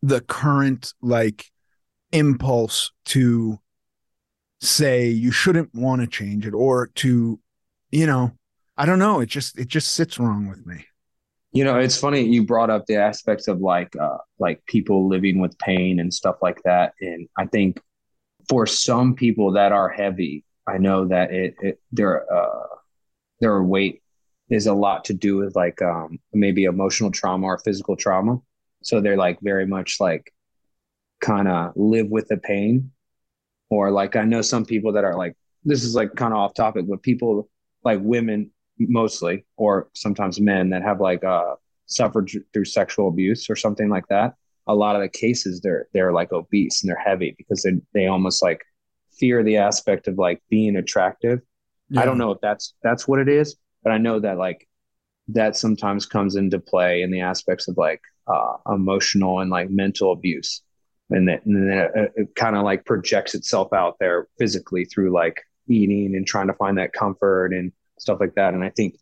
[0.02, 1.50] the current like
[2.12, 3.58] impulse to
[4.60, 7.38] say you shouldn't want to change it or to,
[7.90, 8.32] you know,
[8.76, 9.20] I don't know.
[9.20, 10.87] It just it just sits wrong with me.
[11.55, 15.38] You know, it's funny you brought up the aspects of like uh like people living
[15.38, 16.95] with pain and stuff like that.
[17.01, 17.81] And I think
[18.49, 22.67] for some people that are heavy, I know that it, it their uh
[23.40, 24.03] their weight
[24.51, 28.40] is a lot to do with like um maybe emotional trauma or physical trauma.
[28.83, 30.35] So they're like very much like
[31.21, 32.90] kind of live with the pain.
[33.71, 36.55] Or like I know some people that are like this is like kind of off
[36.55, 37.49] topic, but people
[37.85, 41.54] like women mostly, or sometimes men that have like uh
[41.87, 44.34] suffered through sexual abuse or something like that.
[44.66, 48.06] A lot of the cases they're they're like obese and they're heavy because they they
[48.06, 48.62] almost like
[49.18, 51.40] fear the aspect of like being attractive.
[51.96, 54.66] I don't know if that's that's what it is, but I know that like
[55.28, 60.12] that sometimes comes into play in the aspects of like uh, emotional and like mental
[60.12, 60.62] abuse,
[61.10, 65.12] and, that, and then it, it kind of like projects itself out there physically through
[65.12, 68.54] like eating and trying to find that comfort and stuff like that.
[68.54, 68.96] And I think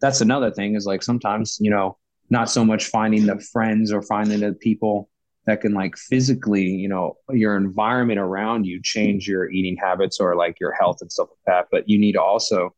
[0.00, 1.96] that's another thing is like sometimes you know
[2.30, 5.08] not so much finding the friends or finding the people
[5.46, 10.34] that can like physically you know your environment around you change your eating habits or
[10.36, 11.66] like your health and stuff like that.
[11.70, 12.74] But you need to also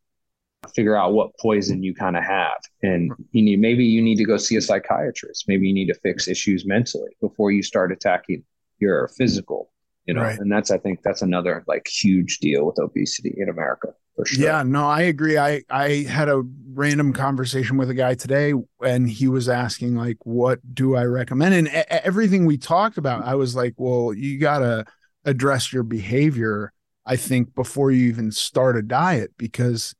[0.75, 2.57] figure out what poison you kind of have.
[2.83, 5.45] And you need maybe you need to go see a psychiatrist.
[5.49, 8.45] Maybe you need to fix issues mentally before you start attacking
[8.79, 9.71] your physical
[10.07, 10.39] you know Right.
[10.39, 14.45] and that's i think that's another like huge deal with obesity in america for sure
[14.47, 15.37] Yeah, no, I agree.
[15.37, 16.43] I I had a
[16.73, 21.55] random conversation with a guy today, and he was asking like, "What do I recommend?"
[21.55, 24.87] And e- everything we talked about, I was like, "Well, you gotta
[25.27, 26.73] address your behavior."
[27.05, 29.95] I think before you even start a diet, because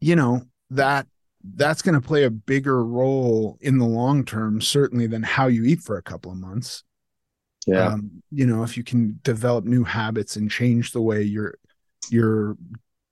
[0.00, 1.08] you know that
[1.56, 5.64] that's going to play a bigger role in the long term, certainly than how you
[5.64, 6.84] eat for a couple of months.
[7.66, 7.88] Yeah.
[7.88, 11.58] Um, you know, if you can develop new habits and change the way you're
[12.10, 12.56] you're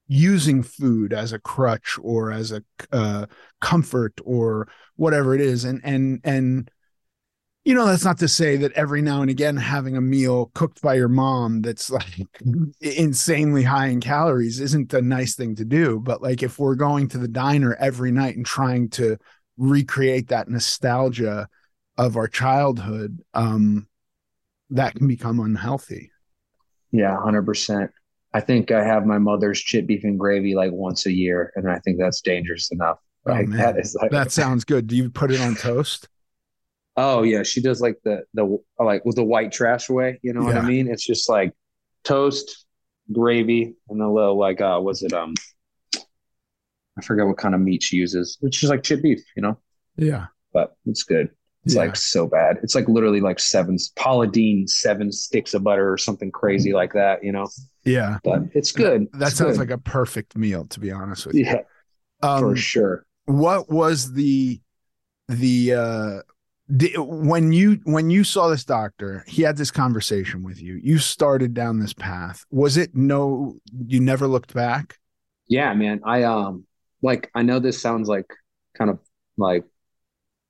[0.08, 2.62] using food as a crutch or as a
[2.92, 3.26] uh,
[3.60, 6.70] comfort or whatever it is, and and and
[7.64, 10.82] you know that's not to say that every now and again having a meal cooked
[10.82, 12.28] by your mom that's like
[12.80, 16.00] insanely high in calories isn't a nice thing to do.
[16.00, 19.16] But like if we're going to the diner every night and trying to
[19.56, 21.48] recreate that nostalgia
[21.98, 23.86] of our childhood um
[24.72, 26.10] that can become unhealthy
[26.90, 27.90] Yeah, hundred percent.
[28.34, 31.70] I think I have my mother's chip beef and gravy like once a year, and
[31.70, 32.98] I think that's dangerous enough.
[33.26, 36.08] Oh, that is like that sounds good do you put it on toast
[36.96, 40.18] Oh yeah, she does like the the like with the white trash way.
[40.22, 40.88] You know what I mean?
[40.88, 41.54] It's just like
[42.04, 42.66] toast,
[43.10, 45.32] gravy, and a little like uh, was it um,
[46.98, 48.38] I forget what kind of meat she uses.
[48.42, 49.58] It's just like chip beef, you know.
[49.96, 51.30] yeah But it's good.
[51.64, 51.80] It's Yeah.
[51.80, 52.58] like so bad.
[52.62, 56.92] It's like literally like seven Paula Deen seven sticks of butter or something crazy like
[56.94, 57.48] that, you know.
[57.84, 59.08] yeah But it's good.
[59.12, 59.58] that It's sounds good.
[59.58, 61.62] like a perfect meal to be honest with you yeah,
[62.22, 63.06] um, for sure.
[63.26, 64.60] what was the
[65.28, 66.20] the uh
[66.76, 70.98] di- when you when you saw this doctor he had this conversation with you you
[70.98, 73.56] started down this path was it no
[73.88, 74.98] you never looked back
[75.48, 76.00] Yeah, man.
[76.04, 76.66] I um
[77.02, 78.26] like I know this sounds like
[78.76, 78.98] kind of
[79.36, 79.64] like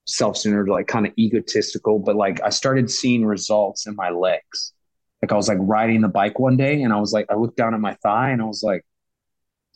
[0.07, 4.73] self-centered, like kind of egotistical, but like I started seeing results in my legs.
[5.21, 7.57] Like I was like riding the bike one day and I was like I looked
[7.57, 8.85] down at my thigh and I was like,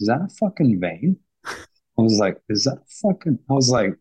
[0.01, 1.19] is that a fucking vein?
[1.45, 3.95] I was like, is that fucking I was like,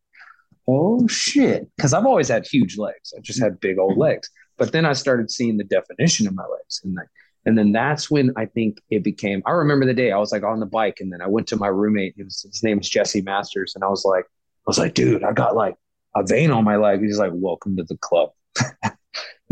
[0.67, 1.69] oh shit.
[1.79, 3.13] Cause I've always had huge legs.
[3.15, 4.29] I just had big old legs.
[4.57, 6.81] But then I started seeing the definition of my legs.
[6.83, 7.07] And like,
[7.45, 10.43] and then that's when I think it became, I remember the day I was like
[10.43, 12.15] on the bike and then I went to my roommate.
[12.17, 13.73] Was, his name was Jesse Masters.
[13.75, 15.75] And I was like, I was like, dude, I got like
[16.15, 17.01] a vein on my leg.
[17.01, 18.29] He's like, welcome to the club.
[18.83, 18.93] and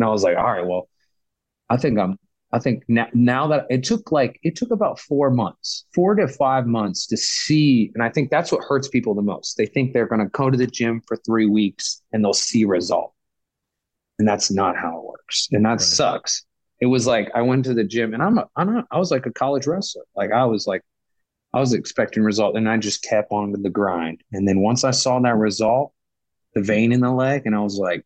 [0.01, 0.87] I was like, all right, well,
[1.69, 2.17] I think I'm,
[2.51, 6.27] I think now, now that it took like, it took about four months, four to
[6.27, 7.91] five months to see.
[7.95, 9.57] And I think that's what hurts people the most.
[9.57, 12.63] They think they're going to go to the gym for three weeks and they'll see
[12.63, 13.13] result.
[14.19, 15.47] And that's not how it works.
[15.51, 15.81] And that right.
[15.81, 16.45] sucks.
[16.79, 19.09] It was like, I went to the gym and I'm, a, I'm a, I was
[19.09, 20.03] like a college wrestler.
[20.15, 20.81] Like I was like,
[21.53, 24.21] I was expecting result and I just kept on with the grind.
[24.31, 25.92] And then once I saw that result,
[26.53, 28.05] the vein in the leg, and I was like,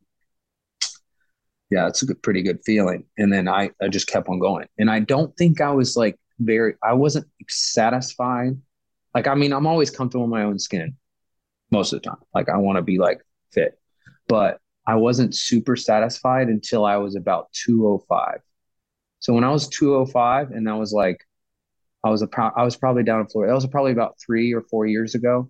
[1.69, 3.03] yeah, it's a good, pretty good feeling.
[3.17, 4.67] And then I, I just kept on going.
[4.77, 8.57] And I don't think I was like very, I wasn't satisfied.
[9.13, 10.95] Like, I mean, I'm always comfortable in my own skin
[11.71, 12.21] most of the time.
[12.33, 13.77] Like, I want to be like fit,
[14.27, 18.39] but I wasn't super satisfied until I was about 205.
[19.19, 21.25] So when I was 205 and that was like,
[22.03, 23.51] I was a pro- I was probably down in Florida.
[23.51, 25.49] That was probably about three or four years ago.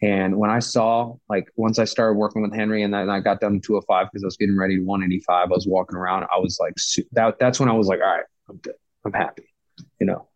[0.00, 3.40] And when I saw, like, once I started working with Henri and then I got
[3.40, 6.24] down to 205 because I was getting ready to 185, I was walking around.
[6.24, 6.74] I was like,
[7.12, 8.74] that, that's when I was like, all right, I'm good.
[9.04, 9.52] I'm happy.
[10.00, 10.28] You know,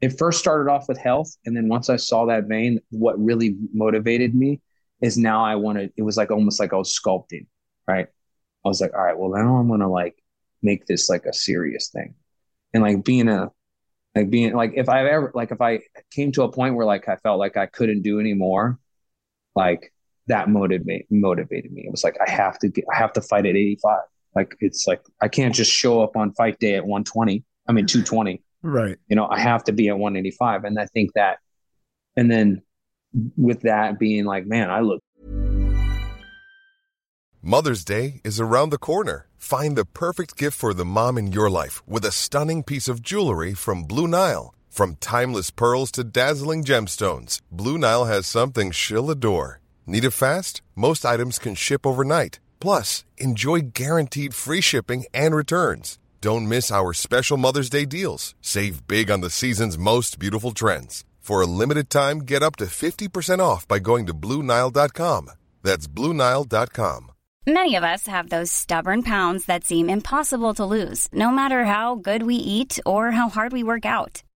[0.00, 1.36] it first started off with health.
[1.46, 4.60] And then once I saw that vein, what really motivated me
[5.00, 7.46] is now I wanted, it was like almost like I was sculpting,
[7.86, 8.08] right?
[8.64, 10.16] I was like, all right, well, now I'm going to like
[10.60, 12.14] make this like a serious thing.
[12.74, 13.50] And like being a,
[14.14, 15.80] like being like if I ever like if I
[16.10, 18.78] came to a point where like I felt like I couldn't do anymore,
[19.54, 19.92] like
[20.26, 21.82] that motivated motivated me.
[21.86, 23.98] It was like I have to get, I have to fight at 85.
[24.34, 27.44] Like it's like I can't just show up on fight day at 120.
[27.66, 28.42] I mean 220.
[28.62, 28.96] Right.
[29.08, 30.64] You know, I have to be at 185.
[30.64, 31.38] And I think that
[32.16, 32.62] and then
[33.36, 35.02] with that being like, man, I look
[37.40, 39.28] Mother's Day is around the corner.
[39.36, 43.00] Find the perfect gift for the mom in your life with a stunning piece of
[43.00, 44.54] jewelry from Blue Nile.
[44.78, 49.60] From timeless pearls to dazzling gemstones, Blue Nile has something she'll adore.
[49.88, 50.62] Need it fast?
[50.76, 52.38] Most items can ship overnight.
[52.60, 55.98] Plus, enjoy guaranteed free shipping and returns.
[56.20, 58.36] Don't miss our special Mother's Day deals.
[58.40, 61.04] Save big on the season's most beautiful trends.
[61.18, 65.32] For a limited time, get up to 50% off by going to Bluenile.com.
[65.64, 67.10] That's Bluenile.com.
[67.48, 71.96] Many of us have those stubborn pounds that seem impossible to lose, no matter how
[71.96, 74.22] good we eat or how hard we work out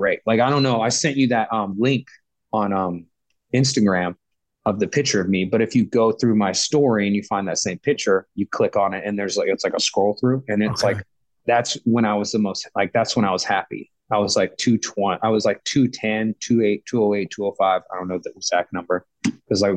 [0.00, 0.20] great.
[0.24, 2.08] Like I don't know, I sent you that um, link
[2.52, 3.06] on um,
[3.54, 4.16] Instagram
[4.64, 7.46] of the picture of me, but if you go through my story and you find
[7.48, 10.42] that same picture, you click on it and there's like it's like a scroll through
[10.48, 10.94] and it's okay.
[10.94, 11.06] like
[11.46, 13.90] that's when I was the most like that's when I was happy.
[14.10, 17.82] I was like 220, I was like 210, 28, 208, 205.
[17.92, 19.74] I don't know the exact number because I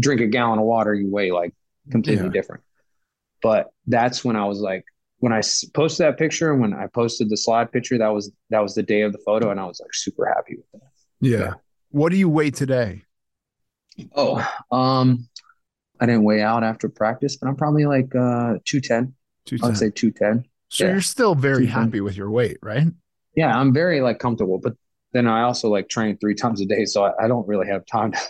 [0.00, 1.54] drink a gallon of water, you weigh like
[1.90, 2.30] completely yeah.
[2.30, 2.62] different.
[3.42, 4.84] But that's when I was like,
[5.22, 5.40] when I
[5.72, 8.82] posted that picture and when I posted the slide picture, that was that was the
[8.82, 10.90] day of the photo, and I was like super happy with that.
[11.20, 11.38] Yeah.
[11.38, 11.52] yeah.
[11.90, 13.02] What do you weigh today?
[14.16, 15.28] Oh, um,
[16.00, 19.14] I didn't weigh out after practice, but I'm probably like uh 210.
[19.46, 19.70] 210.
[19.70, 20.44] I'd say 210.
[20.70, 20.90] So yeah.
[20.90, 22.88] you're still very happy with your weight, right?
[23.36, 24.74] Yeah, I'm very like comfortable, but
[25.12, 27.86] then I also like train three times a day, so I, I don't really have
[27.86, 28.20] time to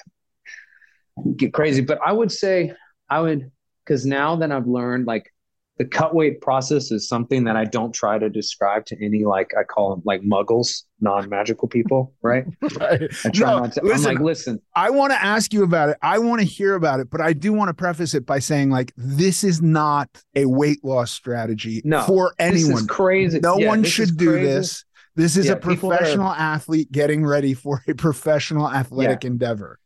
[1.36, 1.80] get crazy.
[1.80, 2.74] But I would say
[3.08, 3.50] I would
[3.82, 5.32] because now that I've learned like
[5.78, 9.52] the cut weight process is something that I don't try to describe to any like
[9.58, 12.44] I call them like muggles, non-magical people, right?
[12.78, 13.02] right.
[13.24, 13.80] I try no, not to.
[13.82, 14.62] Listen, I'm like, listen.
[14.76, 15.96] I want to ask you about it.
[16.02, 18.70] I want to hear about it, but I do want to preface it by saying
[18.70, 22.86] like this is not a weight loss strategy no, for anyone.
[22.86, 23.40] crazy.
[23.40, 24.46] No yeah, one should do crazy.
[24.46, 24.84] this.
[25.14, 29.30] This is yeah, a professional are, athlete getting ready for a professional athletic yeah.
[29.30, 29.78] endeavor.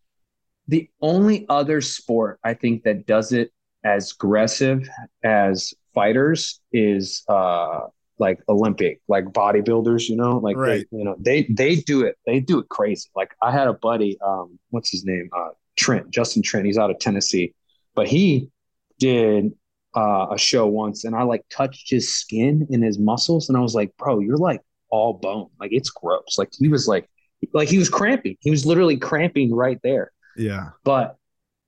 [0.68, 3.52] The only other sport I think that does it
[3.94, 4.78] as aggressive
[5.24, 7.80] as fighters is uh
[8.18, 10.86] like Olympic, like bodybuilders, you know, like Right.
[10.90, 13.08] they, you know, they they do it, they do it crazy.
[13.14, 15.28] Like I had a buddy, um, what's his name?
[15.36, 17.54] Uh Trent, Justin Trent, he's out of Tennessee,
[17.94, 18.50] but he
[18.98, 19.52] did
[19.94, 23.60] uh, a show once and I like touched his skin and his muscles and I
[23.60, 25.48] was like, bro, you're like all bone.
[25.60, 26.36] Like it's gross.
[26.38, 27.08] Like he was like
[27.52, 28.36] like he was cramping.
[28.40, 30.10] He was literally cramping right there.
[30.36, 30.70] Yeah.
[30.84, 31.16] But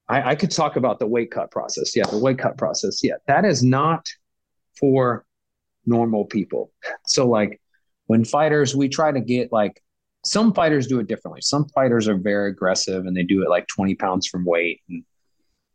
[0.09, 1.95] I, I could talk about the weight cut process.
[1.95, 3.03] Yeah, the weight cut process.
[3.03, 4.09] Yeah, that is not
[4.79, 5.25] for
[5.87, 6.73] normal people.
[7.07, 7.61] So like
[8.07, 9.83] when fighters, we try to get like
[10.25, 11.41] some fighters do it differently.
[11.41, 15.05] Some fighters are very aggressive and they do it like 20 pounds from weight and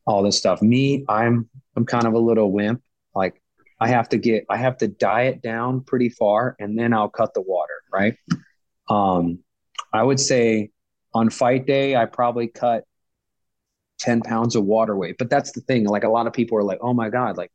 [0.05, 0.61] all this stuff.
[0.61, 2.81] Me, I'm I'm kind of a little wimp.
[3.15, 3.41] Like
[3.79, 7.33] I have to get I have to diet down pretty far and then I'll cut
[7.33, 8.17] the water, right?
[8.89, 9.39] Um
[9.91, 10.71] I would say
[11.13, 12.83] on fight day I probably cut
[14.03, 15.15] 10 pounds of water weight.
[15.17, 15.85] But that's the thing.
[15.85, 17.51] Like a lot of people are like, oh my God, like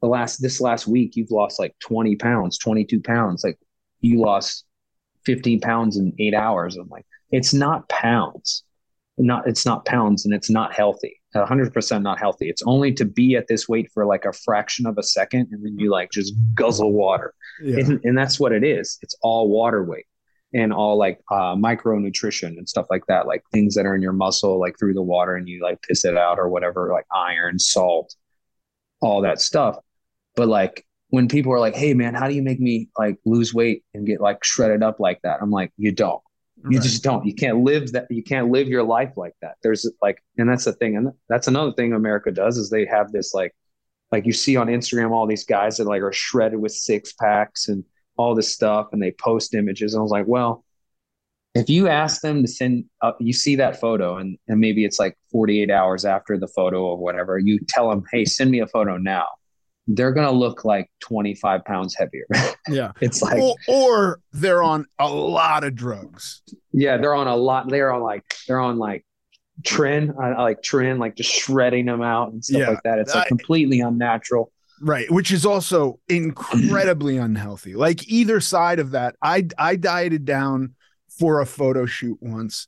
[0.00, 3.44] the last this last week you've lost like 20 pounds, 22 pounds.
[3.44, 3.58] Like
[4.00, 4.64] you lost
[5.26, 6.76] 15 pounds in eight hours.
[6.76, 8.64] I'm like, it's not pounds.
[9.18, 11.20] Not it's not pounds and it's not healthy.
[11.36, 12.48] 100% not healthy.
[12.48, 15.64] It's only to be at this weight for like a fraction of a second and
[15.64, 17.34] then you like just guzzle water.
[17.60, 17.80] Yeah.
[17.80, 18.98] And, and that's what it is.
[19.02, 20.06] It's all water weight
[20.54, 24.12] and all like uh, micronutrition and stuff like that, like things that are in your
[24.12, 27.58] muscle, like through the water and you like piss it out or whatever, like iron,
[27.58, 28.14] salt,
[29.00, 29.76] all that stuff.
[30.36, 33.52] But like when people are like, hey man, how do you make me like lose
[33.52, 35.40] weight and get like shredded up like that?
[35.42, 36.22] I'm like, you don't.
[36.70, 36.82] You Right.
[36.82, 37.26] just don't.
[37.26, 38.06] You can't live that.
[38.08, 39.56] You can't live your life like that.
[39.62, 40.96] There's like, and that's the thing.
[40.96, 43.54] And that's another thing America does is they have this like,
[44.12, 47.68] like you see on Instagram, all these guys that like are shredded with six packs
[47.68, 47.84] and
[48.16, 49.94] all this stuff, and they post images.
[49.94, 50.64] And I was like, well,
[51.54, 54.98] if you ask them to send, uh, you see that photo, and and maybe it's
[54.98, 57.38] like 48 hours after the photo or whatever.
[57.38, 59.26] You tell them, hey, send me a photo now.
[59.86, 62.26] They're gonna look like 25 pounds heavier.
[62.66, 62.92] Yeah.
[63.02, 66.40] it's like, or, or they're on a lot of drugs.
[66.72, 67.68] yeah, they're on a lot.
[67.68, 69.04] They're on like they're on like
[69.62, 72.70] tren, I, I like tren, like just shredding them out and stuff Yeah.
[72.70, 72.98] like that.
[73.00, 74.50] It's like I- completely unnatural.
[74.86, 77.74] Right, which is also incredibly unhealthy.
[77.74, 80.74] Like either side of that, I I dieted down
[81.18, 82.66] for a photo shoot once,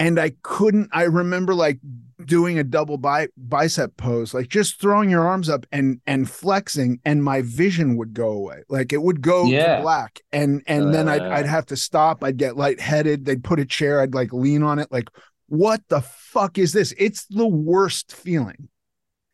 [0.00, 0.88] and I couldn't.
[0.92, 1.78] I remember like
[2.24, 6.98] doing a double bi- bicep pose, like just throwing your arms up and and flexing,
[7.04, 8.62] and my vision would go away.
[8.68, 9.76] Like it would go Yeah.
[9.76, 11.30] to black, and and then I'd Uh.
[11.30, 12.24] I'd have to stop.
[12.24, 13.24] I'd get lightheaded.
[13.24, 14.00] They'd put a chair.
[14.00, 14.90] I'd like lean on it.
[14.90, 15.08] Like
[15.48, 16.92] what the fuck is this?
[16.98, 18.68] It's the worst feeling.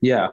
[0.02, 0.28] Yeah.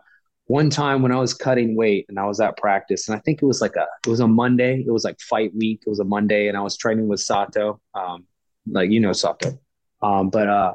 [0.50, 3.44] One time when I was cutting weight and I was at practice, and I think
[3.44, 4.84] it was like a it was a Monday.
[4.86, 5.84] It was like fight week.
[5.86, 7.80] It was a Monday, and I was training with Sato.
[7.94, 8.26] Um,
[8.68, 9.60] like you know Sato.
[10.02, 10.74] Um, but uh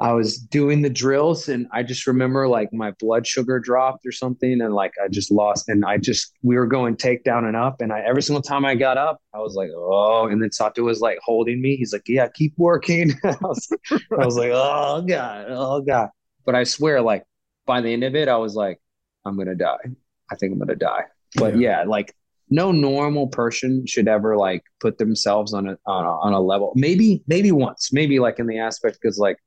[0.00, 4.12] I was doing the drills and I just remember like my blood sugar dropped or
[4.12, 7.82] something and like I just lost and I just we were going takedown and up
[7.82, 10.82] and I every single time I got up I was like oh and then Sato
[10.84, 15.02] was like holding me he's like yeah keep working I was I was like oh
[15.02, 16.08] god oh god
[16.46, 17.24] but I swear like
[17.70, 18.78] by the end of it I was like
[19.24, 19.86] I'm gonna die
[20.30, 21.04] I think I'm gonna die
[21.36, 22.12] but yeah, like
[22.48, 26.72] no normal person should ever like put themselves on a on a, on a level
[26.74, 29.38] maybe maybe once maybe like in the aspect because like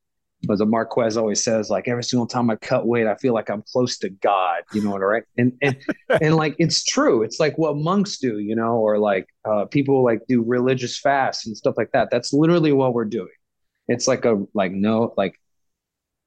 [0.50, 3.48] as a Marquez always says, like every single time I cut weight, I feel like
[3.50, 4.62] I'm close to God.
[4.72, 5.22] You know what I right?
[5.38, 5.76] And and
[6.20, 7.22] and like it's true.
[7.22, 11.46] It's like what monks do, you know, or like uh, people like do religious fasts
[11.46, 12.08] and stuff like that.
[12.10, 13.28] That's literally what we're doing.
[13.88, 15.34] It's like a like no like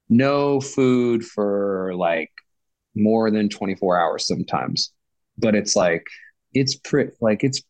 [0.08, 2.30] no food for like
[2.94, 4.92] more than 24 hours sometimes.
[5.36, 6.06] But it's like
[6.54, 7.62] it's pretty like it's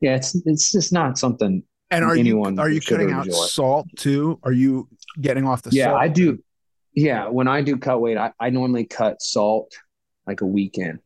[0.00, 3.46] yeah, it's it's just not something And are anyone you are you cutting out enjoy.
[3.46, 4.38] salt too?
[4.42, 4.88] Are you
[5.20, 6.00] getting off the yeah salt?
[6.00, 6.38] i do
[6.94, 9.72] yeah when i do cut weight i, I normally cut salt
[10.26, 10.98] like a weekend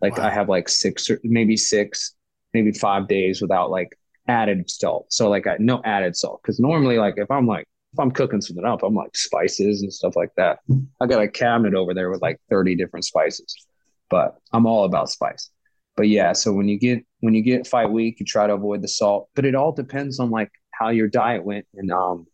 [0.00, 0.26] like Wow.
[0.26, 2.14] i have like six or maybe six
[2.52, 3.96] maybe five days without like
[4.28, 8.00] added salt so like I, no added salt because normally like if i'm like if
[8.00, 10.58] i'm cooking something up i'm like spices and stuff like that
[11.00, 13.66] i got a cabinet over there with like 30 different spices
[14.10, 15.50] but i'm all about spice
[15.96, 18.82] but yeah so when you get when you get fight week you try to avoid
[18.82, 22.26] the salt but it all depends on like how your diet went and um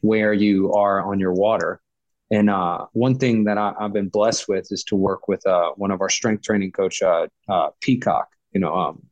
[0.00, 1.80] where you are on your water.
[2.30, 5.72] And uh, one thing that I, I've been blessed with is to work with uh,
[5.76, 8.28] one of our strength training coach, uh, uh, Peacock.
[8.52, 9.06] You know, um,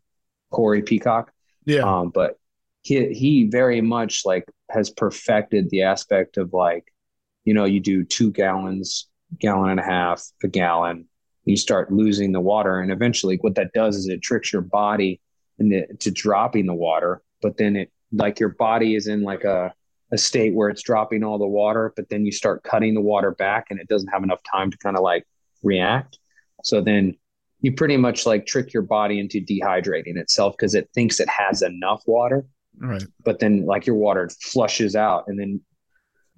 [0.50, 1.32] Corey Peacock.
[1.64, 1.82] Yeah.
[1.82, 2.38] Um, but
[2.82, 4.44] he he very much like
[4.76, 6.92] has perfected the aspect of like,
[7.44, 9.08] you know, you do two gallons,
[9.38, 11.06] gallon and a half, a gallon.
[11.44, 15.20] You start losing the water, and eventually, what that does is it tricks your body
[15.58, 17.22] into to dropping the water.
[17.40, 19.72] But then it like your body is in like a
[20.12, 23.32] a state where it's dropping all the water, but then you start cutting the water
[23.32, 25.26] back and it doesn't have enough time to kind of like
[25.62, 26.18] react.
[26.62, 27.16] So then
[27.60, 31.62] you pretty much like trick your body into dehydrating itself because it thinks it has
[31.62, 32.46] enough water.
[32.78, 33.04] Right.
[33.24, 35.60] But then like your water flushes out and then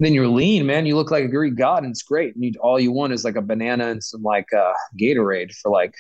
[0.01, 0.87] then you're lean, man.
[0.87, 2.35] You look like a Greek god and it's great.
[2.35, 5.71] And you, all you want is like a banana and some like uh Gatorade for
[5.71, 5.95] like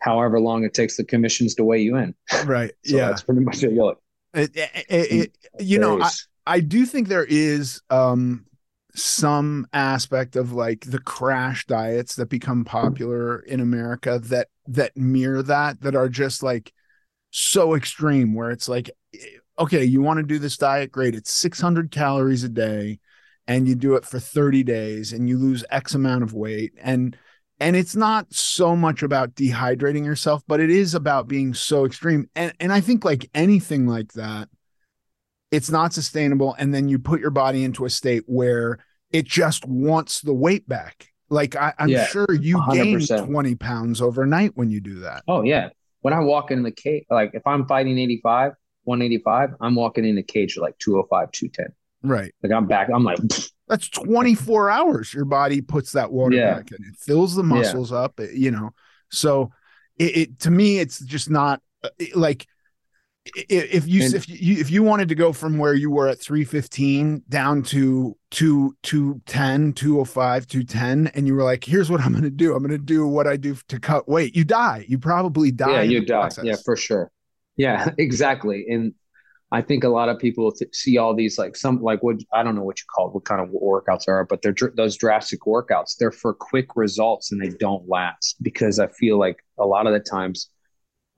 [0.00, 2.14] however long it takes the commissions to weigh you in.
[2.46, 2.72] Right.
[2.84, 3.08] So yeah.
[3.08, 3.72] that's pretty much it.
[3.72, 3.98] You're like,
[4.34, 6.10] It, it, it, you know, I.
[6.46, 8.46] I do think there is um
[8.94, 15.42] some aspect of like the crash diets that become popular in America that that mirror
[15.42, 16.72] that that are just like
[17.30, 18.90] so extreme where it's like
[19.58, 21.14] okay, you want to do this diet great.
[21.14, 22.98] It's 600 calories a day
[23.46, 27.16] and you do it for 30 days and you lose x amount of weight and
[27.60, 32.28] and it's not so much about dehydrating yourself but it is about being so extreme
[32.36, 34.48] and and I think like anything like that
[35.50, 38.78] it's not sustainable and then you put your body into a state where
[39.10, 43.26] it just wants the weight back like I, i'm Yeah, sure you gain 100%.
[43.26, 45.70] 20 pounds overnight when you do that oh yeah.
[46.00, 48.52] When I walk in the cage, like if I'm fighting 85,
[48.88, 51.66] 185, I'm walking in the cage at like 205, 210.
[52.02, 52.88] right Like I'm back.
[52.92, 56.54] I'm like, pfft, that's 24 hours your body puts that water Yeah.
[56.54, 57.48] back in it fills the Yeah.
[57.54, 58.70] muscles up you know
[59.10, 59.50] so
[59.98, 62.46] it, it to me it's just not uh, it- like
[63.36, 66.18] if you And- if you if you wanted to go from where you were at
[66.18, 72.24] 315 down to to 210 205 210 and you were like here's what i'm going
[72.24, 74.98] to do i'm going to do what i do to cut weight you die you
[74.98, 76.20] probably die yeah, you die.
[76.20, 76.44] process.
[76.44, 77.10] Yeah, for sure.
[77.58, 78.66] Yeah, exactly.
[78.70, 78.94] And
[79.52, 82.42] I think a lot of people th- see all these like some like what I
[82.42, 84.96] don't know what you call it, what kind of workouts are, but they're dr- those
[84.96, 85.96] drastic workouts.
[85.98, 89.92] They're for quick results and they don't last because I feel like a lot of
[89.92, 90.50] the times,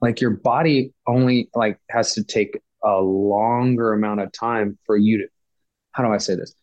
[0.01, 5.19] like your body only like has to take a longer amount of time for you
[5.19, 5.29] to.
[5.93, 6.55] How do I say this?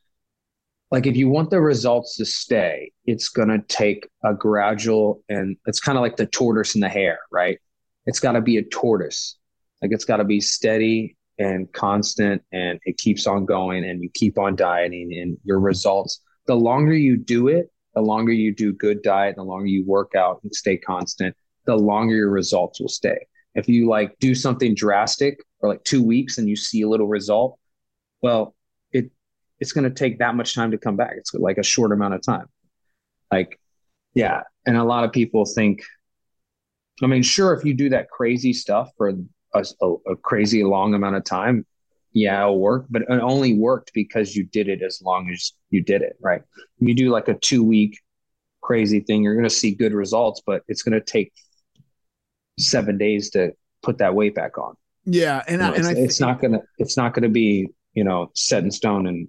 [0.90, 5.82] Like if you want the results to stay, it's gonna take a gradual and it's
[5.82, 7.60] kind of like the tortoise and the hare, right?
[8.06, 9.38] It's got to be a tortoise.
[9.82, 14.10] Like it's got to be steady and constant and it keeps on going and you
[14.14, 18.74] keep on dieting and your results the longer you do it the longer you do
[18.74, 22.88] good diet the longer you work out and stay constant the longer your results will
[22.88, 23.28] stay.
[23.54, 27.08] If you like do something drastic for like two weeks and you see a little
[27.08, 27.60] result
[28.22, 28.56] well
[28.92, 29.12] it
[29.60, 31.14] it's going to take that much time to come back.
[31.18, 32.48] It's like a short amount of time.
[33.32, 33.60] Like
[34.18, 35.84] yeah and a lot of people think
[37.04, 39.14] i mean sure if you do that crazy stuff for
[39.54, 39.66] a,
[40.08, 41.66] a, crazy long amount of time,
[42.14, 42.86] yeah, it'll work.
[42.90, 46.42] But it only worked because you did it as long as you did it, right?
[46.80, 48.00] If you do like a two week
[48.62, 51.32] crazy thing, you're going to see good results, but it's going to take
[52.60, 54.76] seven days to put that weight back on.
[55.06, 57.30] yeah and, You I and it's, I it's not going to it's not going to
[57.30, 59.28] be you know set in stone and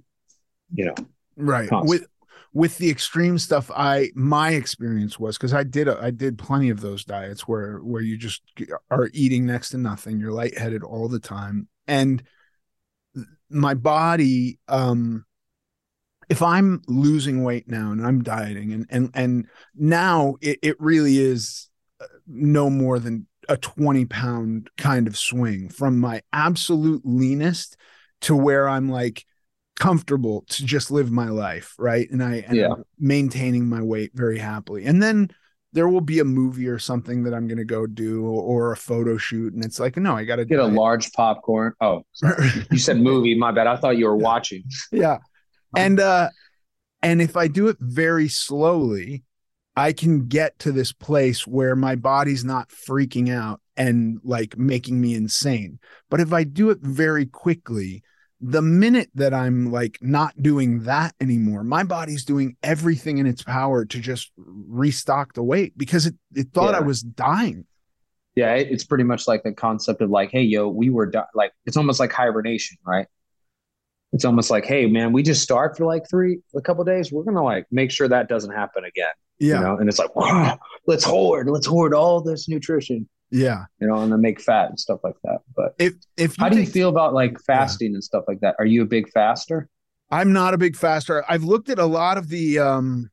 [0.72, 0.94] you know
[1.36, 1.88] right constant.
[1.88, 2.08] with
[2.52, 6.70] with the extreme stuff i my experience was because i did a, i did plenty
[6.70, 8.42] of those diets where where you just
[8.90, 10.18] are eating next to nothing.
[10.18, 11.68] You're lightheaded all the time.
[11.86, 12.22] And
[13.50, 15.24] my body um
[16.28, 21.18] if i'm losing weight now and i'm dieting and and and now it, it really
[21.18, 27.78] is uh, no more than a 20 pound kind of swing from my absolute leanest
[28.20, 29.24] to where i'm like
[29.78, 32.74] comfortable to just live my life right and i and Yeah.
[32.98, 35.30] Maintaining my weight very happily and then
[35.72, 38.76] there will be a movie or something that i'm going to go do or a
[38.76, 41.72] photo shoot and it's like no i got to get a large popcorn.
[41.80, 42.02] Oh,
[42.70, 43.34] you said movie.
[43.38, 43.66] My bad.
[43.66, 44.64] I thought you were watching.
[44.90, 45.18] yeah
[45.76, 46.30] and uh
[47.02, 49.22] and if i do it very slowly
[49.76, 54.98] i can get to this place where my body's not freaking out and like making
[55.00, 55.78] me insane
[56.10, 58.02] but if i do it very quickly
[58.40, 63.42] the minute that i'm like not doing that anymore my body's doing everything in its
[63.42, 67.64] power to just restock the weight because it, it thought i was dying
[68.36, 71.50] Yeah, it's pretty much like the concept of like, hey, yo, we were di- like,
[71.66, 73.08] it's almost like hibernation, right?
[74.12, 77.10] It's almost like, hey, man, we just starved for like three, a couple days.
[77.12, 79.76] We're gonna like make sure that doesn't happen again, yeah you know.
[79.78, 84.10] And it's like, wow, let's hoard, let's hoard all this nutrition, yeah you know, and
[84.12, 85.38] then make fat and stuff like that.
[85.54, 88.56] But if if you how do you feel about like fasting and stuff like that?
[88.58, 89.68] Are you a big faster?
[90.10, 91.24] I'm not a big faster.
[91.28, 93.10] I've looked at a lot of the um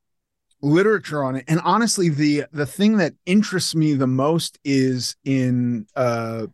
[0.61, 5.85] literature on it and honestly the the thing that interests me the most is in
[5.95, 6.47] uh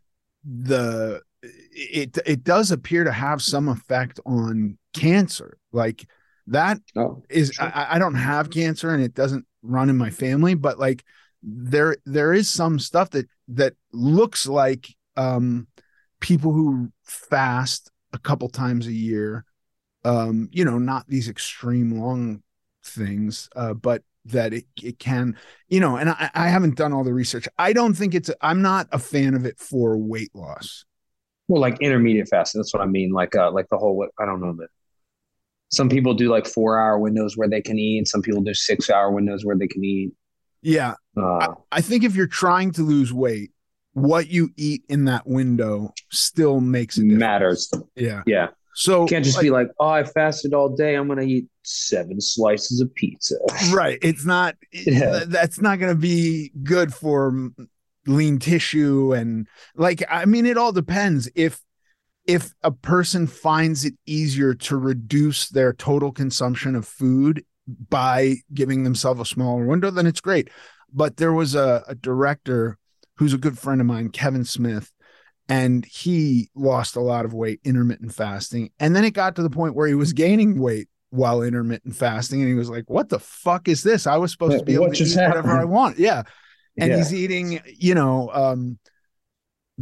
[0.43, 6.05] the it it does appear to have some effect on cancer like
[6.47, 7.72] that Oh, is Sure.
[7.74, 11.03] I, I don't have cancer and it doesn't run in my family but like
[11.43, 14.88] there there is some stuff that that looks like
[15.18, 15.68] um
[16.20, 19.45] people who fast a couple times a year
[20.06, 22.41] um you know not these extreme long
[22.84, 25.38] things uh but that it, it can,
[25.68, 27.47] you know, and I, I haven't done all the research.
[27.58, 30.86] I don't think it's, I'm not a fan of it for weight loss.
[31.47, 32.60] Well, like intermediate fasting.
[32.60, 33.12] That's what I mean.
[33.12, 34.68] Like, uh, like the whole, I don't know, but
[35.70, 38.08] some people do like four hour windows where they can eat.
[38.08, 40.12] Some people do six hour windows where they can eat.
[40.62, 40.95] Yeah.
[41.18, 43.51] Uh, I, I think if you're trying to lose weight,
[43.93, 47.72] what you eat in that window still makes it matters.
[47.95, 48.24] Yeah.
[48.26, 48.47] Yeah.
[48.74, 50.95] So You can't just like, be like, oh, I fasted all day.
[50.95, 53.36] I'm going to eat seven slices of pizza.
[53.74, 53.99] right.
[54.01, 55.20] It's not, Yeah.
[55.20, 57.49] th- that's not going to be good for
[58.07, 59.14] lean tissue.
[59.14, 61.30] And like, I mean, it all depends.
[61.36, 61.59] If,
[62.26, 68.84] if a person finds it easier to reduce their total consumption of food by giving
[68.84, 70.49] themselves a smaller window, then it's great.
[70.93, 72.78] But there was a, a director
[73.18, 74.91] who's a good friend of mine, Kevin Smith,
[75.47, 78.72] and he lost a lot of weight intermittent fasting.
[78.80, 82.39] And then it got to the point where he was gaining weight while intermittent fasting.
[82.41, 84.07] And he was like, What the fuck is this?
[84.07, 85.99] I was supposed to be able to eat whatever I want.
[85.99, 86.24] Yeah.
[86.78, 86.97] And Yeah.
[86.97, 88.80] he's eating, you know, um,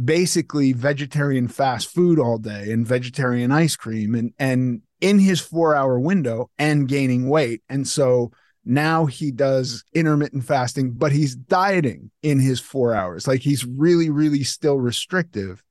[0.04, 5.74] basically vegetarian fast food all day and vegetarian ice cream and and in his 4
[5.74, 7.62] hour window and gaining weight.
[7.68, 8.32] And so
[8.64, 13.26] now he does intermittent fasting but he's dieting in his 4 hours.
[13.26, 15.62] Like he's really really still restrictive.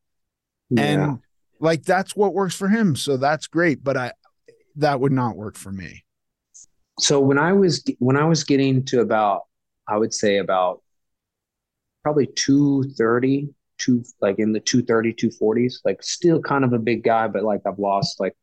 [0.69, 0.83] Yeah.
[0.83, 1.19] and
[1.59, 2.95] like that's what works for him.
[2.95, 4.11] So that's great but i
[4.75, 6.05] that would not work for me.
[6.99, 9.43] So when I was when I was getting to about
[9.87, 10.81] I would say about
[12.03, 17.27] probably 230 two like in the 230 240s like still kind of a big guy
[17.27, 18.35] but like I've lost like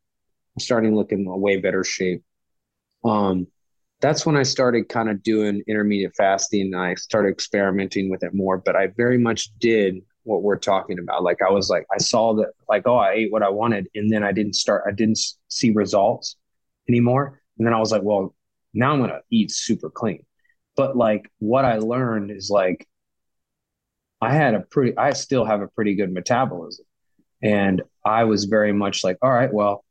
[0.55, 2.23] I'm starting to look in a way better shape.
[3.05, 3.47] Um
[3.99, 6.75] that's when I started kind of doing intermediate fasting.
[6.75, 11.23] I started experimenting with it more but I very much did what we're talking about.
[11.23, 14.11] Like I was like I saw that like oh I ate what I wanted and
[14.11, 16.35] then I didn't start I didn't see results
[16.89, 17.41] anymore.
[17.57, 18.35] And then I was like well
[18.73, 20.25] now I'm gonna eat super clean.
[20.75, 22.87] But like what I learned is like
[24.21, 26.85] I had a pretty I still have a pretty good metabolism.
[27.41, 29.83] And I was very much like, all right, well,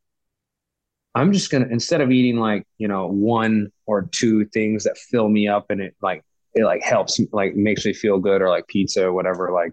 [1.14, 5.28] I'm just gonna instead of eating like, you know, one or two things that fill
[5.28, 6.24] me up and it like
[6.54, 9.72] it like helps like makes me feel good or like pizza or whatever, like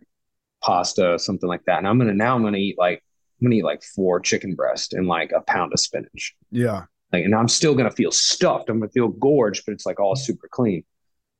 [0.62, 1.80] pasta, something like that.
[1.80, 3.04] And I'm gonna now I'm gonna eat like
[3.41, 6.84] I'm gonna eat like four chicken breast and like a pound of spinach yeah
[7.14, 9.86] like and i'm still going to feel stuffed i'm going to feel gorged but it's
[9.86, 10.84] like all super clean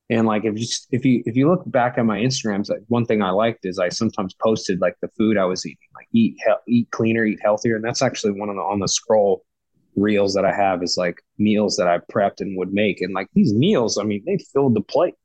[0.10, 3.06] and like if you if you if you look back at my instagrams like one
[3.06, 6.36] thing i liked is i sometimes posted like the food i was eating like eat
[6.46, 9.44] he- eat cleaner eat healthier and that's actually one of the on the scroll
[9.96, 13.28] reels that i have is like meals that i prepped and would make and like
[13.34, 15.16] these meals i mean they filled the plate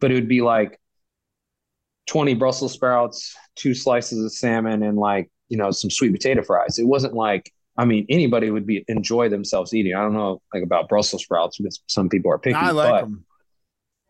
[0.00, 0.80] but it would be like
[2.06, 6.78] 20 brussels sprouts two slices of salmon and like you know some sweet potato fries
[6.78, 9.94] it wasn't like I mean, anybody would be enjoy themselves eating.
[9.94, 12.56] I don't know like about Brussels sprouts because some people are picky.
[12.56, 13.24] i like but them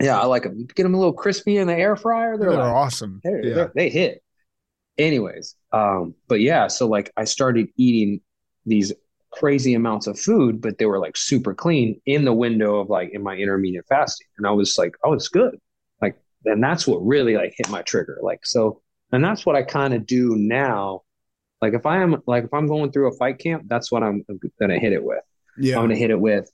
[0.01, 0.59] yeah, I like them.
[0.59, 2.37] You get them a little crispy in the air fryer.
[2.39, 4.23] They're, they're, like, awesome they're- yeah they're- they hit.
[4.99, 8.21] Anyways, um, but yeah, so like I started eating
[8.67, 8.93] these
[9.31, 13.11] crazy amounts of food, but they were like super clean in the window of like
[13.13, 15.57] in my intermediate fasting, and I was like, oh, it's good.
[16.03, 18.19] Like, and that's what really like hit my trigger.
[18.23, 18.83] Like, so,
[19.13, 21.03] and that's what I kind of do now.
[21.63, 24.25] Like, if I am like if I'm going through a fight camp, that's what I'm
[24.61, 25.23] gonna hit it with.
[25.57, 26.51] yeah I'm gonna hit it with.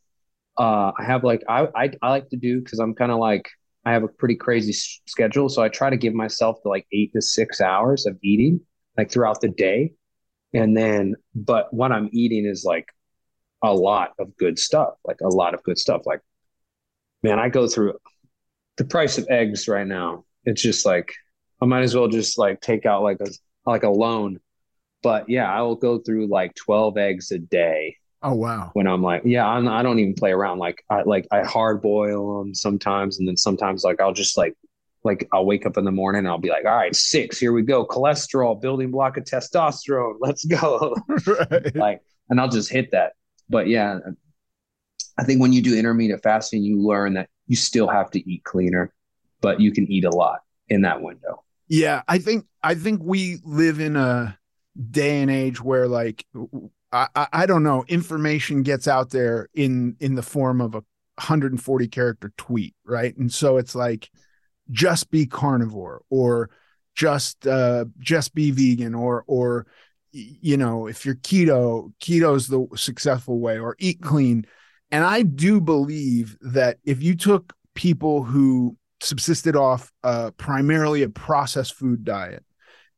[0.58, 3.48] Uh, I have like I I, I like to do because I'm kind of like
[3.84, 6.86] I have a pretty crazy s- schedule, so I try to give myself to like
[6.92, 8.60] eight to six hours of eating
[8.96, 9.92] like throughout the day,
[10.54, 12.88] and then but what I'm eating is like
[13.62, 16.02] a lot of good stuff, like a lot of good stuff.
[16.06, 16.20] Like,
[17.22, 17.94] man, I go through
[18.78, 20.24] the price of eggs right now.
[20.44, 21.14] It's just like
[21.62, 23.28] I might as well just like take out like a
[23.66, 24.40] like a loan.
[25.02, 29.02] But yeah, I will go through like 12 eggs a day oh wow when I'm
[29.02, 30.58] like, yeah, I'm, I don't even play around.
[30.58, 34.54] Like I like I hard boil them sometimes, and then sometimes like I'll just like
[35.06, 37.52] like I'll wake up in the morning and I'll be like, all right, six, here
[37.52, 40.94] we go, cholesterol, building block of testosterone, let's go,
[41.26, 41.74] right.
[41.76, 43.12] like, and I'll just hit that.
[43.48, 44.00] But yeah,
[45.16, 48.44] I think when you do intermittent fasting, you learn that you still have to eat
[48.44, 48.92] cleaner,
[49.40, 51.44] but you can eat a lot in that window.
[51.68, 54.38] Yeah, I think I think we live in a
[54.90, 56.24] day and age where like
[56.92, 60.82] I, I don't know information gets out there in in the form of a
[61.16, 63.16] 140 character tweet, right?
[63.16, 64.10] And so it's like
[64.70, 66.50] just be carnivore or
[66.94, 69.66] just uh just be vegan or or
[70.12, 74.44] you know if you're keto keto's the successful way or eat clean
[74.90, 81.08] and i do believe that if you took people who subsisted off uh, primarily a
[81.08, 82.42] processed food diet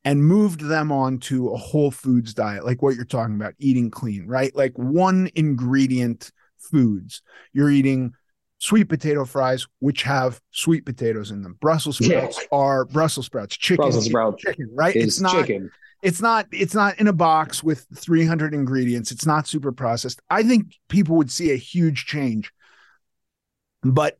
[0.08, 3.90] and moved them on to a whole foods diet, like what you're talking about, eating
[3.90, 4.56] clean, right?
[4.56, 7.20] Like one ingredient foods.
[7.52, 8.14] You're eating
[8.56, 11.58] sweet potato fries, which have sweet potatoes in them.
[11.60, 12.48] Brussels sprouts yeah.
[12.58, 14.96] are Brussels sprouts, chicken, Brussels sprouts, chicken, right?
[14.96, 15.70] It's not chicken.
[16.02, 19.12] It's not it's not in a box with 300 ingredients.
[19.12, 20.22] It's not super processed.
[20.30, 22.50] I think people would see a huge change.
[23.82, 24.16] But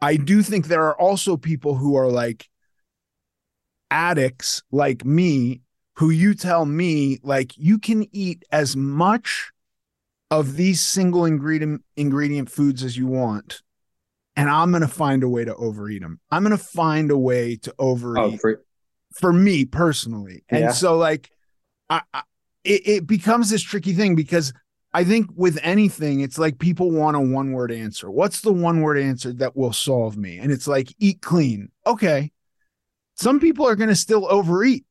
[0.00, 2.48] I do think there are also people who are like
[3.90, 5.60] addicts like me
[5.96, 9.50] who you tell me like you can eat as much
[10.30, 13.62] of these single ingredient ingredient foods as you want
[14.34, 17.18] and i'm going to find a way to overeat them i'm going to find a
[17.18, 18.60] way to overeat oh, for-,
[19.16, 20.44] for me personally.
[20.48, 20.70] And yeah.
[20.70, 21.30] so like
[21.88, 22.22] I, I
[22.64, 24.52] it, it becomes this tricky thing because
[24.92, 28.10] i think with anything it's like people want a one word answer.
[28.10, 30.38] What's the one word answer that will solve me?
[30.38, 31.70] And it's like eat clean.
[31.86, 32.32] Okay
[33.16, 34.84] some people are going to still overeat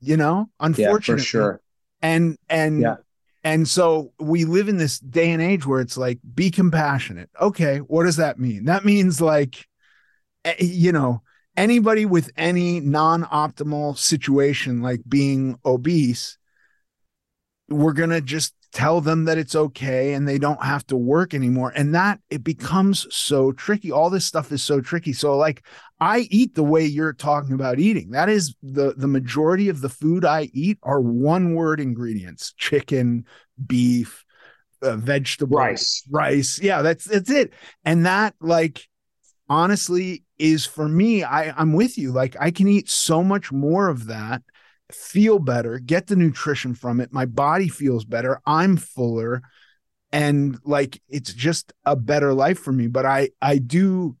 [0.00, 1.22] you know unfortunately.
[1.22, 1.60] yeah, sure.
[2.00, 2.96] And and yeah.
[3.42, 7.30] and so we live in this day and age where it's like be compassionate.
[7.40, 8.66] Okay what does that mean?
[8.66, 9.66] That means like
[10.44, 11.22] eh, you know
[11.56, 16.38] anybody with any non-optimal situation like being obese
[17.68, 21.32] we're going to just tell them that it's okay and they don't have to work
[21.32, 21.72] anymore.
[21.74, 23.90] And that it becomes so tricky.
[23.90, 25.12] All this stuff is so tricky.
[25.12, 25.64] So like
[26.00, 28.10] i eat the way you're talking about eating.
[28.10, 33.24] That is the the majority of the food i eat are one word ingredients chicken
[33.66, 34.24] beef
[34.82, 36.02] uh, vegetable rice.
[36.10, 36.60] rice.
[36.60, 37.52] Yeah that's that's it.
[37.84, 38.86] And that like
[39.48, 42.12] honestly is for me i i'm with you.
[42.12, 44.42] Like i can eat so much more of that
[44.92, 47.12] feel better, get the nutrition from it.
[47.12, 48.40] My body feels better.
[48.46, 49.42] I'm fuller.
[50.10, 54.16] And like it's just a better life for me, but I I do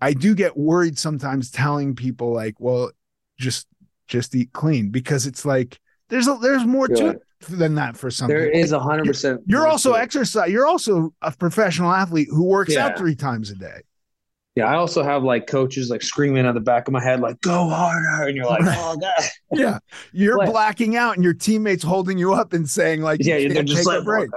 [0.00, 2.90] I do get worried sometimes telling people like, well,
[3.38, 3.68] just
[4.08, 4.90] just eat clean.
[4.90, 8.72] Because it's like there's a there's more to it than that for some there is
[8.72, 12.86] a hundred percent you're also exercise you're also a professional athlete who works yeah.
[12.86, 13.80] out three times a day
[14.60, 17.40] yeah, I also have like coaches like screaming on the back of my head, like
[17.40, 19.78] "Go harder!" and you're like, "Oh god." yeah,
[20.12, 23.62] you're but, blacking out, and your teammates holding you up and saying like, "Yeah, they're
[23.62, 24.28] just like." Break.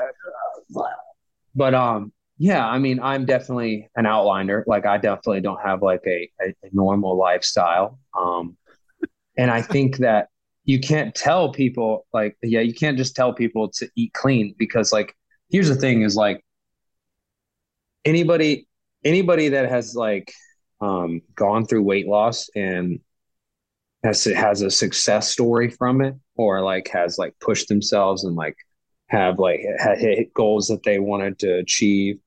[1.56, 4.64] But um, yeah, I mean, I'm definitely an outliner.
[4.66, 8.00] Like, I definitely don't have like a, a, a normal lifestyle.
[8.18, 8.56] Um,
[9.38, 10.30] and I think that
[10.64, 14.94] you can't tell people like, yeah, you can't just tell people to eat clean because
[14.94, 15.14] like,
[15.50, 16.44] here's the thing: is like
[18.06, 18.68] anybody
[19.04, 20.34] anybody that has like
[20.82, 23.00] um, gone through weight loss and
[24.04, 28.58] has has a success story from it, or like has like pushed themselves and like
[29.08, 32.20] have like had hit goals that they wanted to achieve.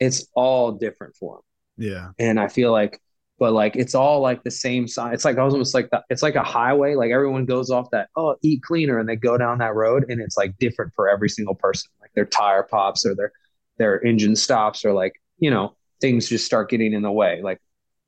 [0.00, 1.42] It's all different for them.
[1.76, 3.00] Yeah, and I feel like,
[3.38, 5.14] but like it's all like the same side.
[5.14, 6.94] It's like almost like the, it's like a highway.
[6.94, 10.20] Like everyone goes off that oh eat cleaner, and they go down that road, and
[10.20, 11.90] it's like different for every single person.
[12.00, 13.32] Like their tire pops or their
[13.78, 17.40] their engine stops or like you know, things just start getting in the way.
[17.42, 17.60] Like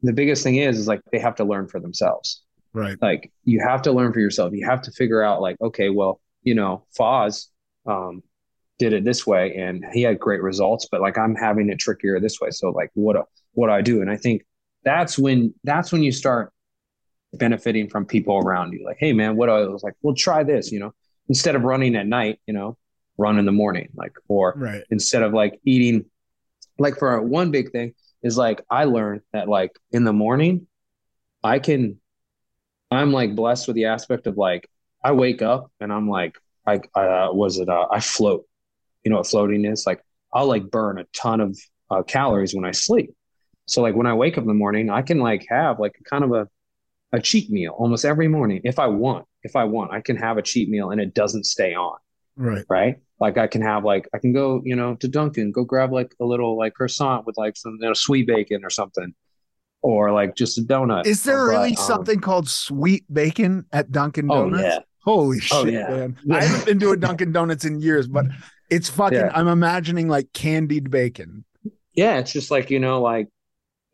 [0.02, 2.42] the biggest thing is, is like they have to learn for themselves.
[2.72, 2.96] Right.
[3.00, 4.52] Like you have to learn for yourself.
[4.52, 7.46] You have to figure out like, okay, well, you know, Foz
[7.86, 8.22] um,
[8.78, 12.20] did it this way and he had great results, but like I'm having it trickier
[12.20, 12.50] this way.
[12.50, 14.02] So like what, a, what do I do?
[14.02, 14.44] And I think
[14.84, 16.52] that's when, that's when you start
[17.32, 18.84] benefiting from people around you.
[18.84, 20.92] Like, Hey man, what I was like, well, try this, you know,
[21.28, 22.76] instead of running at night, you know,
[23.16, 24.82] run in the morning, like, or right.
[24.90, 26.04] instead of like eating
[26.78, 30.66] like for one big thing is like I learned that like in the morning,
[31.42, 32.00] I can,
[32.90, 34.68] I'm like blessed with the aspect of like
[35.02, 38.44] I wake up and I'm like I uh, was it uh, I float.
[39.04, 39.86] You know what floating is?
[39.86, 40.02] Like
[40.32, 41.58] I'll like burn a ton of
[41.90, 43.14] uh, calories when I sleep.
[43.66, 46.24] So like when I wake up in the morning, I can like have like kind
[46.24, 46.48] of a
[47.12, 49.26] a cheat meal almost every morning if I want.
[49.42, 51.98] If I want, I can have a cheat meal and it doesn't stay on.
[52.36, 52.64] Right.
[52.68, 52.96] Right.
[53.18, 56.14] Like I can have like I can go, you know, to Dunkin', go grab like
[56.20, 59.14] a little like croissant with like some you know sweet bacon or something.
[59.82, 61.06] Or like just a donut.
[61.06, 64.62] Is there really um, something called sweet bacon at Dunkin' oh, Donuts?
[64.62, 64.78] Oh, yeah.
[65.04, 65.88] Holy oh, shit, yeah.
[65.88, 66.16] man.
[66.32, 68.26] I haven't been to a Dunkin' Donuts in years, but
[68.68, 69.30] it's fucking yeah.
[69.32, 71.44] I'm imagining like candied bacon.
[71.94, 73.28] Yeah, it's just like, you know, like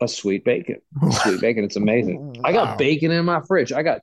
[0.00, 0.80] a sweet bacon.
[1.10, 1.64] Sweet bacon.
[1.64, 2.32] It's amazing.
[2.32, 2.42] Wow.
[2.44, 3.72] I got bacon in my fridge.
[3.72, 4.00] I got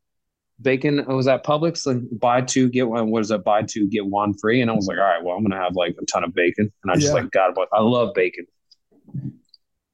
[0.62, 3.10] bacon I was at Publix and buy two get one.
[3.10, 3.44] What is it?
[3.44, 4.62] Buy two get one free.
[4.62, 6.72] And I was like, all right, well, I'm gonna have like a ton of bacon.
[6.84, 7.14] And I just yeah.
[7.14, 8.46] like God, I love bacon.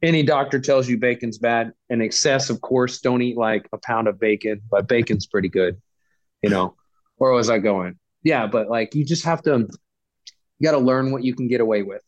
[0.02, 1.74] Any doctor tells you bacon's bad.
[1.90, 5.82] In excess, of course, don't eat like a pound of bacon, but bacon's pretty good,
[6.42, 6.76] you know.
[7.18, 7.98] Where was I going?
[8.24, 9.68] Yeah, but like you just have to
[10.60, 12.02] you got to learn what you can get away with.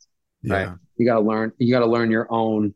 [0.46, 0.70] Right.
[0.98, 1.52] You got to learn.
[1.58, 2.74] You got to learn your own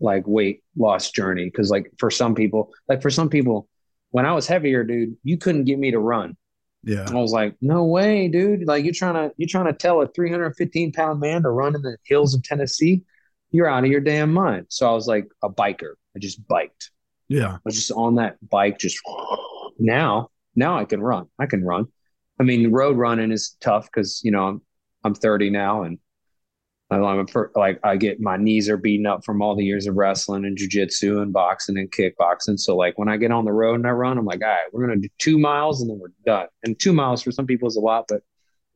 [0.00, 3.68] like weight loss journey because like for some people, like for some people,
[4.14, 6.36] when I was heavier, dude, you couldn't get me to run.
[6.84, 7.04] Yeah.
[7.10, 8.64] I was like, no way, dude.
[8.64, 11.82] Like you're trying to you're trying to tell a 315 pound man to run in
[11.82, 13.02] the hills of Tennessee.
[13.50, 14.66] you're out of your damn mind.
[14.68, 15.94] So I was like a biker.
[16.14, 16.92] I just biked.
[17.26, 17.54] Yeah.
[17.54, 19.00] I was just on that bike, just
[19.80, 21.26] now, now I can run.
[21.40, 21.86] I can run.
[22.38, 24.62] I mean, road running is tough because, you know, I'm,
[25.02, 25.98] I'm 30 now and
[27.02, 30.44] I'm like, I get my knees are beaten up from all the years of wrestling
[30.44, 32.58] and jujitsu and boxing and kickboxing.
[32.58, 34.72] So, like, when I get on the road and I run, I'm like, all right,
[34.72, 36.46] we're going to do two miles and then we're done.
[36.62, 38.22] And two miles for some people is a lot, but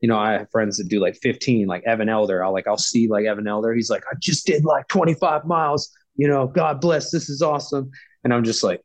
[0.01, 2.43] you know, I have friends that do like 15, like Evan Elder.
[2.43, 3.73] I'll like, I'll see like Evan Elder.
[3.73, 7.91] He's like, I just did like 25 miles, you know, God bless, this is awesome.
[8.23, 8.81] And I'm just like,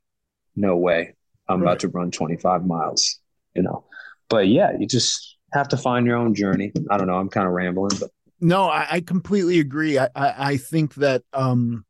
[0.55, 1.15] no way.
[1.47, 1.67] I'm right.
[1.67, 3.19] about to run 25 miles,
[3.53, 3.85] you know.
[4.29, 6.71] But yeah, you just have to find your own journey.
[6.89, 7.15] I don't know.
[7.15, 8.09] I'm kind of rambling, but
[8.39, 9.97] no, I, I completely agree.
[9.97, 11.85] I, I, I think that um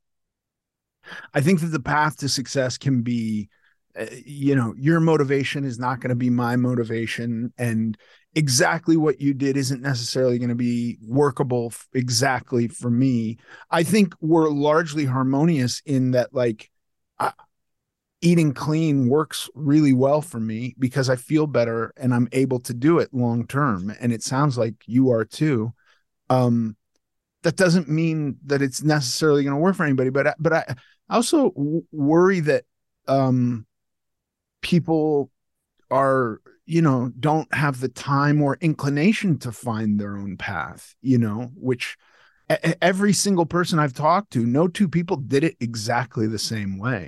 [1.34, 3.50] I think that the path to success can be
[4.00, 7.98] uh, you know your motivation is not going to be my motivation and
[8.34, 13.38] exactly what you did isn't necessarily going to be workable f- exactly for me
[13.72, 16.70] i think we're largely harmonious in that like
[17.20, 17.32] I,
[18.22, 22.74] eating clean works really well for me because i feel better and i'm able to
[22.74, 25.74] do it long term and it sounds like you are too
[26.30, 26.76] um
[27.44, 30.76] that doesn't mean that it's necessarily going to work for anybody but but i
[31.08, 32.64] I also w- worry that
[33.08, 33.66] um
[34.62, 35.30] people
[35.92, 41.18] are you know don't have the time or inclination to find their own path you
[41.18, 41.98] know which
[42.82, 47.08] every single person i've talked to no two people did it exactly the same way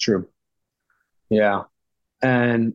[0.00, 0.28] True.
[1.30, 1.64] Yeah.
[2.22, 2.74] And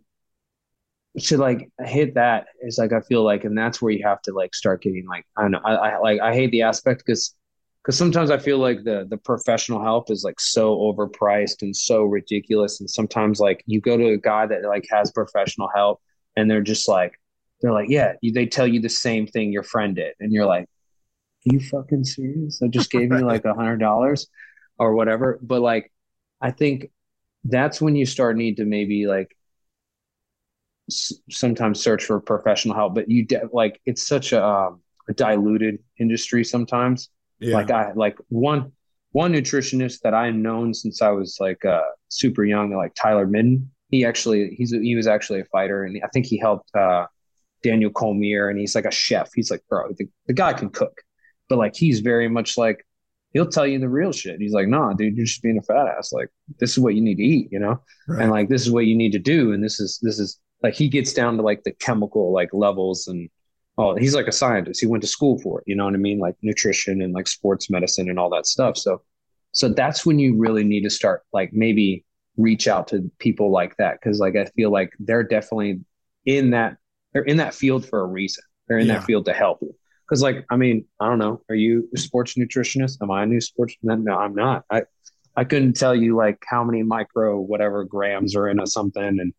[1.20, 4.34] to like hit that is like I feel like, and that's where you have to
[4.34, 7.36] like start getting like I don't know I, I like I hate the aspect because
[7.84, 12.04] because sometimes I feel like the the professional help is like so overpriced and so
[12.04, 16.02] ridiculous, and sometimes like you go to a guy that like has professional help
[16.36, 17.20] and they're just like
[17.62, 20.48] they're like yeah you, they tell you the same thing your friend did, and you're
[20.48, 22.62] like, are you fucking serious?
[22.64, 24.28] I just gave you like a hundred dollars
[24.80, 25.92] or whatever, but like
[26.42, 26.90] I think
[27.46, 29.36] that's when you start need to maybe like
[30.90, 35.14] s- sometimes search for professional help but you de- like it's such a, um, a
[35.14, 37.54] diluted industry sometimes yeah.
[37.54, 38.72] like i like one
[39.12, 43.70] one nutritionist that i've known since i was like uh super young like tyler midden
[43.90, 47.06] he actually he's he was actually a fighter and i think he helped uh
[47.64, 51.02] daniel cormier and he's like a chef he's like bro the, the guy can cook
[51.50, 52.86] but like he's very much like
[53.34, 54.40] he'll tell you the real shit.
[54.40, 56.14] He's like, nah, dude, you're just being a fat ass.
[56.14, 56.30] Like,
[56.60, 57.82] this is what you need to eat, you know?
[58.08, 58.22] Right.
[58.22, 59.54] And like, this is what you need to do.
[59.54, 63.08] And this is, this is like, he gets down to like the chemical like levels
[63.08, 63.30] and,
[63.78, 64.80] oh, he's like a scientist.
[64.80, 65.64] He went to school for it.
[65.68, 66.20] You know what I mean?
[66.20, 68.78] Like nutrition and like sports medicine and all that stuff.
[68.78, 69.02] So,
[69.52, 72.06] so that's when you really need to start like maybe
[72.38, 74.00] reach out to people like that.
[74.02, 75.82] Cause like, I feel like they're definitely
[76.26, 76.78] in that,
[77.14, 78.44] they're in that field for a reason.
[78.68, 79.00] They're in yeah.
[79.00, 79.76] that field to help you.
[80.08, 81.42] Because, like, I mean, I don't know.
[81.50, 83.02] Are you a sports nutritionist?
[83.02, 83.76] Am I a new sports?
[83.82, 84.64] No, I'm not.
[84.70, 84.84] I
[85.36, 89.34] I couldn't tell you like how many micro whatever grams are in a something, and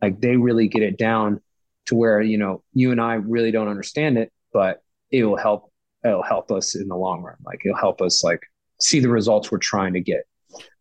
[0.00, 1.40] like they really get it down
[1.86, 5.72] to where you know you and I really don't understand it, but it will help.
[6.04, 7.36] It'll help us in the long run.
[7.44, 8.40] Like it'll help us like
[8.80, 10.22] see the results we're trying to get.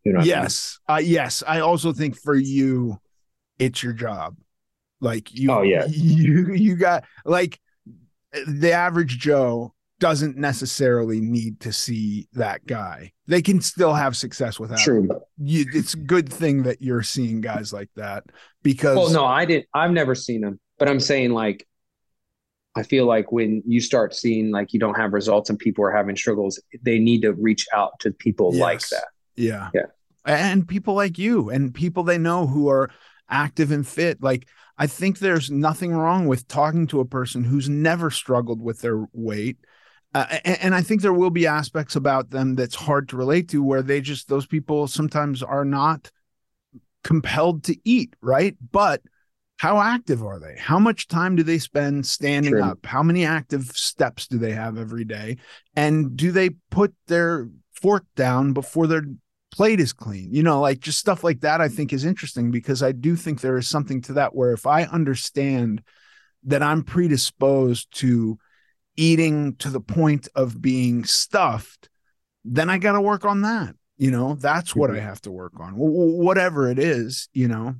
[0.04, 1.06] You know yes, I mean?
[1.06, 1.44] uh, yes.
[1.46, 3.00] I also think for you,
[3.58, 4.38] it's your job.
[5.02, 7.60] Like you, oh yeah, you you got like
[8.48, 13.12] the average Joe doesn't necessarily need to see that guy.
[13.28, 14.80] They can still have success without.
[14.80, 15.04] True.
[15.04, 15.12] Him.
[15.38, 18.24] You, it's a good thing that you're seeing guys like that
[18.64, 18.96] because.
[18.96, 19.68] Well, no, I didn't.
[19.74, 21.68] I've never seen them, but I'm saying like,
[22.76, 25.92] I feel like when you start seeing like you don't have results and people are
[25.92, 28.62] having struggles, they need to reach out to people yes.
[28.62, 29.08] like that.
[29.36, 29.70] Yeah.
[29.74, 29.86] Yeah.
[30.26, 32.92] And people like you and people they know who are
[33.30, 34.22] active and fit.
[34.22, 38.82] Like I think there's nothing wrong with talking to a person who's never struggled with
[38.82, 39.58] their weight
[40.14, 43.50] uh, and, and, I think there will be aspects about them that's hard to relate
[43.50, 46.10] to where they just, those people sometimes are not
[47.04, 48.56] compelled to eat, right?
[48.72, 49.02] But
[49.58, 50.56] how active are they?
[50.58, 52.64] How much time do they spend standing True.
[52.64, 52.86] up?
[52.86, 55.38] How many active steps do they have every day?
[55.76, 59.04] And do they put their fork down before their
[59.52, 60.34] plate is clean?
[60.34, 63.41] You know, like just stuff like that, I think is interesting because I do think
[63.41, 65.84] there is something to that where if I understand
[66.43, 68.38] that I'm predisposed to
[68.95, 71.89] eating to the point of being stuffed,
[72.45, 73.76] then I got to work on that.
[73.97, 75.00] You know, that's what mm-hmm.
[75.00, 75.74] I have to work on.
[75.74, 77.76] W- whatever it is, you know,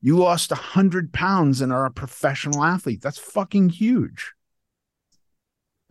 [0.00, 3.02] you lost a hundred pounds and are a professional athlete.
[3.02, 4.32] That's fucking huge.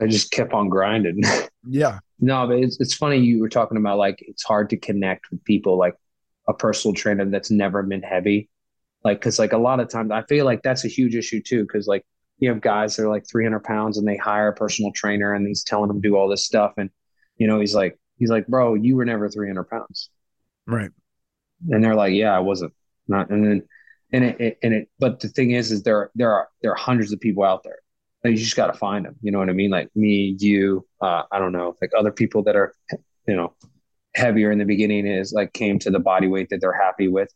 [0.01, 1.21] I just kept on grinding.
[1.67, 1.97] Yeah.
[2.19, 5.43] no, but it's, it's funny you were talking about like it's hard to connect with
[5.45, 5.95] people like
[6.47, 8.51] a personal trainer that's never been heavy.
[9.03, 11.65] Like, cause like a lot of times I feel like that's a huge issue too.
[11.65, 12.05] Cause like
[12.37, 15.47] you have guys that are like 300 pounds and they hire a personal trainer and
[15.47, 16.73] he's telling them to do all this stuff.
[16.77, 16.89] And,
[17.37, 20.09] you know, he's like, he's like, bro, you were never 300 pounds.
[20.67, 20.91] Right.
[21.69, 22.73] And they're like, yeah, I wasn't
[23.07, 23.29] not.
[23.29, 23.63] And then,
[24.11, 26.77] and it, it and it, but the thing is, is there, there are, there are
[26.77, 27.84] hundreds of people out there that
[28.29, 29.15] you just got to find them.
[29.21, 29.71] You know what I mean?
[29.71, 32.73] Like me, you, uh, I don't know, like other people that are,
[33.27, 33.53] you know,
[34.15, 37.29] heavier in the beginning is like came to the body weight that they're happy with.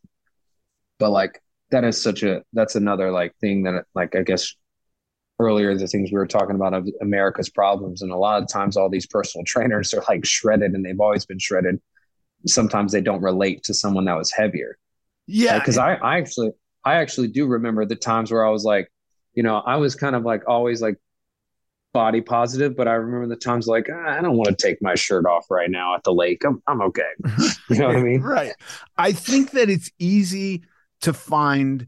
[0.97, 4.53] But like, that is such a, that's another like thing that like, I guess
[5.39, 8.01] earlier the things we were talking about of America's problems.
[8.01, 11.25] And a lot of times all these personal trainers are like shredded and they've always
[11.25, 11.79] been shredded.
[12.45, 14.77] Sometimes they don't relate to someone that was heavier.
[15.27, 15.59] Yeah.
[15.59, 16.51] Because I, I actually
[16.85, 18.89] I actually do remember the times where I was like,
[19.33, 20.97] you know, I was kind of like always like
[21.93, 24.95] body positive, but I remember the times like ah, I don't want to take my
[24.95, 26.43] shirt off right now at the lake.
[26.45, 27.11] I'm I'm okay.
[27.69, 28.21] You know what I mean?
[28.21, 28.53] right.
[28.97, 30.63] I think that it's easy
[31.01, 31.85] to find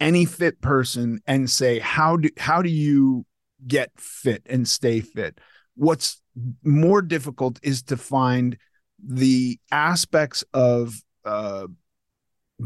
[0.00, 3.24] any fit person and say how do how do you
[3.66, 5.38] get fit and stay fit
[5.80, 6.20] what's
[6.62, 8.56] more difficult is to find
[9.02, 11.66] the aspects of uh,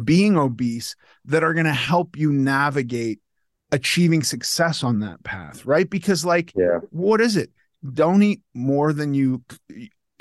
[0.02, 3.20] being obese that are going to help you navigate
[3.74, 6.78] achieving success on that path right because like yeah.
[6.90, 7.50] what is it
[7.92, 9.42] don't eat more than you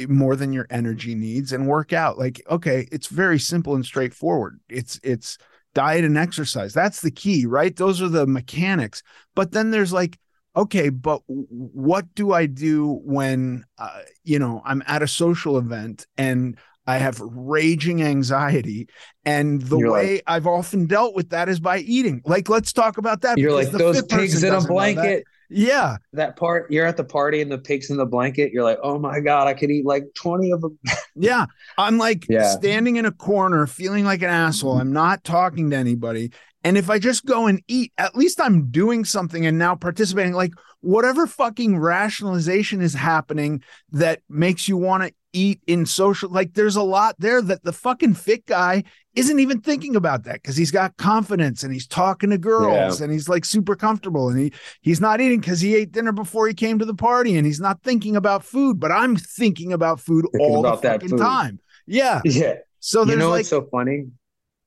[0.08, 4.60] more than your energy needs and work out like okay it's very simple and straightforward
[4.70, 5.38] it's it's
[5.74, 6.74] diet and exercise.
[6.74, 7.76] That's the key, right?
[7.76, 9.04] Those are the mechanics.
[9.36, 10.18] But then there's like,
[10.56, 16.06] okay, but what do I do when, uh, you know, I'm at a social event
[16.18, 18.88] and I have raging anxiety.
[19.26, 22.22] And the you're way like, I've often dealt with that is by eating.
[22.26, 23.38] Like, let's talk about that.
[23.38, 25.26] You're like those pigs in a blanket.
[25.50, 25.98] Yeah.
[26.14, 28.52] That part, you're at the party and the pigs in the blanket.
[28.52, 30.80] You're like, oh my God, I could eat like 20 of them.
[31.16, 31.46] yeah.
[31.78, 32.50] I'm like yeah.
[32.50, 34.80] standing in a corner, feeling like an asshole.
[34.80, 36.32] I'm not talking to anybody.
[36.64, 40.34] And if I just go and eat, at least I'm doing something and now participating.
[40.34, 40.54] Like,
[40.84, 46.76] whatever fucking rationalization is happening that makes you want to eat in social like there's
[46.76, 48.84] a lot there that the fucking fit guy
[49.16, 53.04] isn't even thinking about that because he's got confidence and he's talking to girls yeah.
[53.04, 56.48] and he's like super comfortable and he he's not eating because he ate dinner before
[56.48, 60.00] he came to the party and he's not thinking about food but i'm thinking about
[60.00, 61.60] food thinking all about the fucking time.
[61.86, 62.22] Yeah.
[62.26, 62.56] Yeah.
[62.80, 64.08] So you know like, what's so funny?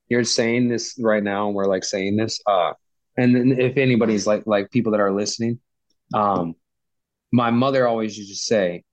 [0.08, 2.72] You're saying this right now and we're like saying this uh
[3.18, 5.58] and then if anybody's like like people that are listening
[6.14, 6.54] um
[7.32, 8.84] my mother always used to say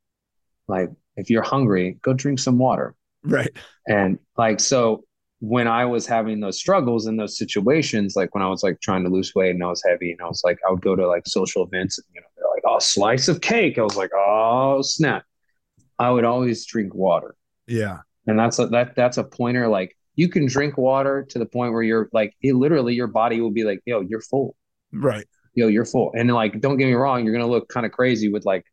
[0.67, 2.95] like if you're hungry, go drink some water.
[3.23, 3.51] Right.
[3.87, 5.03] And like, so
[5.39, 9.03] when I was having those struggles in those situations, like when I was like trying
[9.03, 11.07] to lose weight and I was heavy and I was like, I would go to
[11.07, 13.77] like social events and, you know, they're like, oh, slice of cake.
[13.77, 15.23] I was like, oh, snap.
[15.99, 17.35] I would always drink water.
[17.67, 17.99] Yeah.
[18.25, 19.67] And that's a, that, that's a pointer.
[19.67, 23.41] Like you can drink water to the point where you're like, it literally your body
[23.41, 24.55] will be like, yo, you're full.
[24.93, 25.25] Right.
[25.55, 26.13] Yo, you're full.
[26.15, 28.65] And like, don't get me wrong, you're going to look kind of crazy with like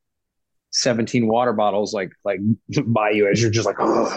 [0.73, 2.41] 17 water bottles like like
[2.87, 4.17] by you as you're just like oh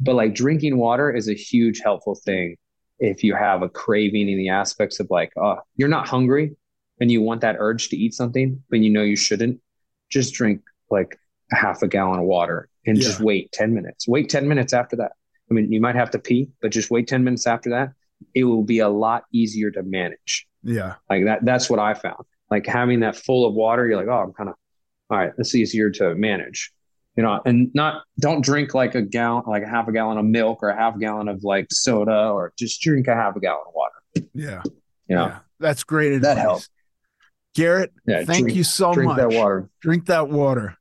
[0.00, 2.56] but like drinking water is a huge helpful thing
[2.98, 6.54] if you have a craving in the aspects of like oh you're not hungry
[7.00, 9.60] and you want that urge to eat something but you know you shouldn't
[10.10, 11.18] just drink like
[11.52, 13.02] a half a gallon of water and yeah.
[13.02, 15.12] just wait 10 minutes wait 10 minutes after that
[15.50, 17.92] i mean you might have to pee but just wait 10 minutes after that
[18.34, 20.46] it will be a lot easier to manage.
[20.62, 20.94] Yeah.
[21.10, 22.24] Like that, that's what I found.
[22.50, 24.56] Like having that full of water, you're like, oh, I'm kind of,
[25.10, 26.72] all right, it's easier to manage,
[27.16, 30.24] you know, and not, don't drink like a gallon, like a half a gallon of
[30.24, 33.62] milk or a half gallon of like soda or just drink a half a gallon
[33.68, 34.28] of water.
[34.34, 34.62] Yeah.
[35.08, 35.38] You know, yeah.
[35.60, 36.34] That's great advice.
[36.34, 36.68] That helps.
[37.54, 39.18] Garrett, Yeah, thank drink- you so drink much.
[39.18, 39.68] that water.
[39.80, 40.76] Drink that water.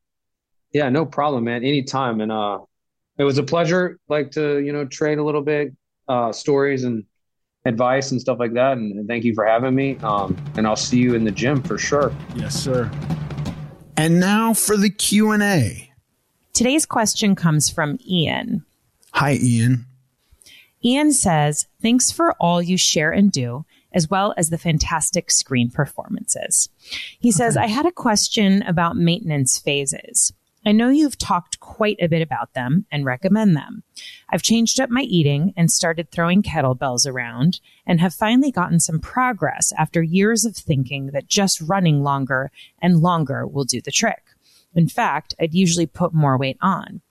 [0.74, 1.63] Yeah, no problem, man.
[1.63, 2.19] Anytime.
[2.21, 2.59] And uh
[3.19, 5.71] it was a pleasure like to, you know, trade a little bit
[6.07, 7.03] uh stories and
[7.65, 8.78] advice and stuff like that.
[8.78, 9.97] And, and thank you for having me.
[9.97, 12.11] Um and I'll see you in the gym for sure.
[12.36, 12.89] Yes, sir.
[13.95, 15.91] And now for the Q&A.
[16.53, 18.65] Today's question comes from Ian.
[19.13, 19.85] Hi, Ian.
[20.83, 25.69] Ian says, Thanks for all you share and do, as well as the fantastic screen
[25.69, 26.69] performances.
[27.19, 30.33] He says, I had a question about maintenance phases.
[30.66, 33.84] I know you've talked quite a bit about them and recommend them.
[34.30, 38.99] I've changed up my eating and started throwing kettlebells around and have finally gotten some
[38.99, 42.51] progress after years of thinking that just running longer
[42.82, 44.24] and longer will do the trick.
[44.76, 47.01] In fact, I'd usually put more weight on.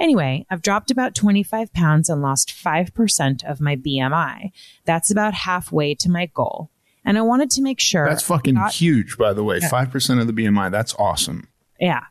[0.00, 4.50] Anyway, I've dropped about 25 pounds and lost 5% of my BMI.
[4.84, 6.70] That's about halfway to my goal.
[7.04, 8.08] And I wanted to make sure.
[8.08, 9.58] That's fucking got- huge, by the way.
[9.60, 9.68] Yeah.
[9.70, 10.70] 5% of the BMI.
[10.70, 11.48] That's awesome.
[11.78, 12.02] Yeah.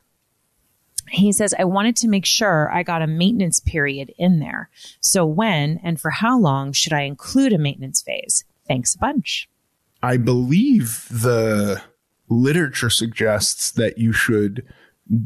[1.11, 4.69] He says, I wanted to make sure I got a maintenance period in there.
[5.01, 8.45] So when and for how long should I include a maintenance phase?
[8.67, 9.49] Thanks a bunch.
[10.01, 11.81] I believe the
[12.29, 14.65] literature suggests that you should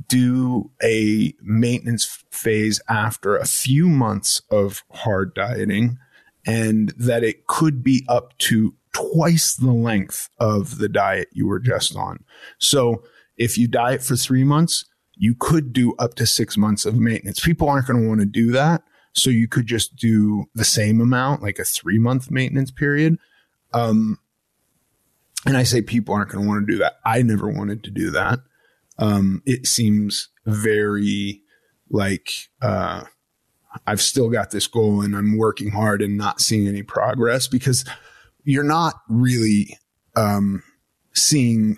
[0.08, 6.00] do a maintenance phase after a few months of hard dieting
[6.48, 11.60] and that it could be up to twice the length of the diet you were
[11.60, 12.24] just on.
[12.58, 13.04] So
[13.38, 14.86] if you diet for three months,
[15.18, 17.40] you could do up to six months of maintenance.
[17.40, 18.84] People aren't going to want to do that.
[19.14, 23.18] So you could just do the same amount, like a three month maintenance period.
[23.74, 24.20] Um,
[25.46, 27.00] and I say people aren't going to want to do that.
[27.06, 28.40] I never wanted to do that.
[28.98, 31.42] Um, it seems very
[31.90, 33.04] like uh,
[33.86, 37.86] I've still got this goal and I'm working hard and not seeing any progress because
[38.44, 39.78] you're not really
[40.16, 40.64] um,
[41.14, 41.78] seeing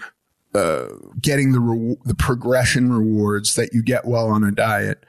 [0.54, 0.88] uh,
[1.22, 5.04] getting the re- the progression rewards that you get while on a diet.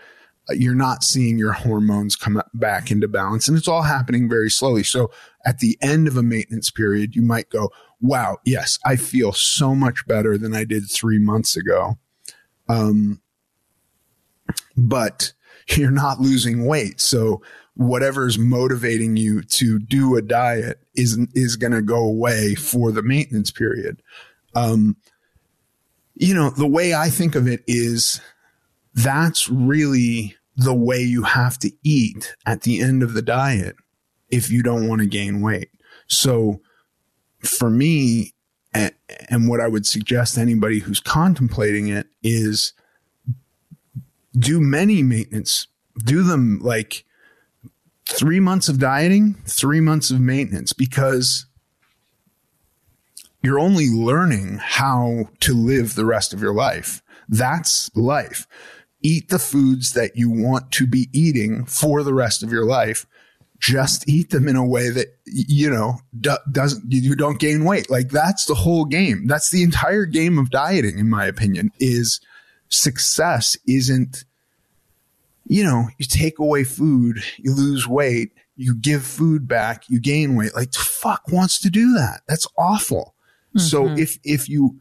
[0.48, 4.50] Uh, You're not seeing your hormones come back into balance, and it's all happening very
[4.50, 4.82] slowly.
[4.82, 5.10] So,
[5.44, 7.70] at the end of a maintenance period, you might go,
[8.00, 11.98] "Wow, yes, I feel so much better than I did three months ago."
[12.68, 13.20] Um,
[14.76, 15.32] but
[15.76, 17.42] you're not losing weight, so
[17.78, 23.02] whatever's motivating you to do a diet is is going to go away for the
[23.02, 24.02] maintenance period.
[24.54, 24.96] Um,
[26.18, 28.20] you know, the way I think of it is
[28.92, 33.76] that's really the way you have to eat at the end of the diet
[34.28, 35.70] if you don't want to gain weight.
[36.08, 36.60] So
[37.40, 38.34] for me,
[38.74, 42.72] and, what I would suggest to anybody who's contemplating it is
[44.38, 45.68] do many maintenance,
[46.04, 47.04] do them like
[48.06, 51.46] three months of dieting, three months of maintenance, because
[53.42, 57.02] you're only learning how to live the rest of your life.
[57.28, 58.46] That's life.
[59.02, 63.06] Eat the foods that you want to be eating for the rest of your life.
[63.60, 67.90] Just eat them in a way that, you know, do, doesn't, you don't gain weight.
[67.90, 69.26] Like that's the whole game.
[69.26, 72.20] That's the entire game of dieting, in my opinion, is
[72.68, 74.24] success isn't,
[75.46, 80.34] you know, you take away food, you lose weight, you give food back, you gain
[80.34, 80.54] weight.
[80.54, 82.22] Like fuck wants to do that?
[82.28, 83.14] That's awful.
[83.56, 83.98] So mm-hmm.
[83.98, 84.80] if if you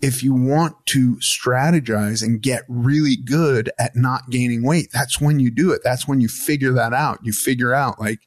[0.00, 5.38] if you want to strategize and get really good at not gaining weight, that's when
[5.38, 5.80] you do it.
[5.84, 7.20] That's when you figure that out.
[7.22, 8.20] You figure out like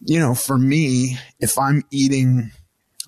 [0.00, 2.52] you know, for me, if I'm eating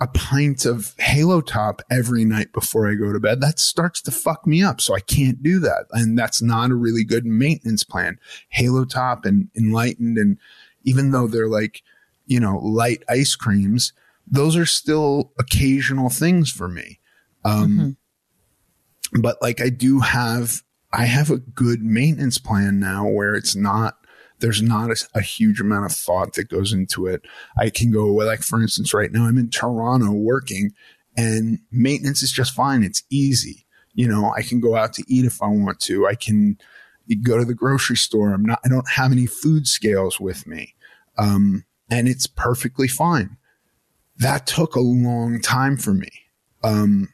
[0.01, 4.11] a pint of Halo Top every night before I go to bed, that starts to
[4.11, 4.81] fuck me up.
[4.81, 5.87] So I can't do that.
[5.93, 8.19] And that's not a really good maintenance plan.
[8.49, 10.39] Halo Top and Enlightened, and
[10.85, 11.83] even though they're like,
[12.27, 13.93] you know, light ice creams,
[14.31, 17.01] those are still occasional things for me.
[17.45, 17.97] Um,
[19.21, 20.63] but like I do have,
[20.93, 23.97] I have a good maintenance plan now where it's not,
[24.39, 27.23] there's not a, a huge amount of thought that goes into it.
[27.59, 28.25] I can go away.
[28.25, 30.73] like, for instance, right now I'm in Toronto working
[31.17, 32.83] and maintenance is just fine.
[32.83, 33.67] It's easy.
[33.93, 36.07] You know, I can go out to eat if I want to.
[36.07, 36.57] I can
[37.23, 38.33] go to the grocery store.
[38.33, 40.75] I'm not, I don't have any food scales with me.
[41.19, 43.37] Um, and it's perfectly fine.
[44.21, 46.11] That took a long time for me.
[46.63, 47.09] Um,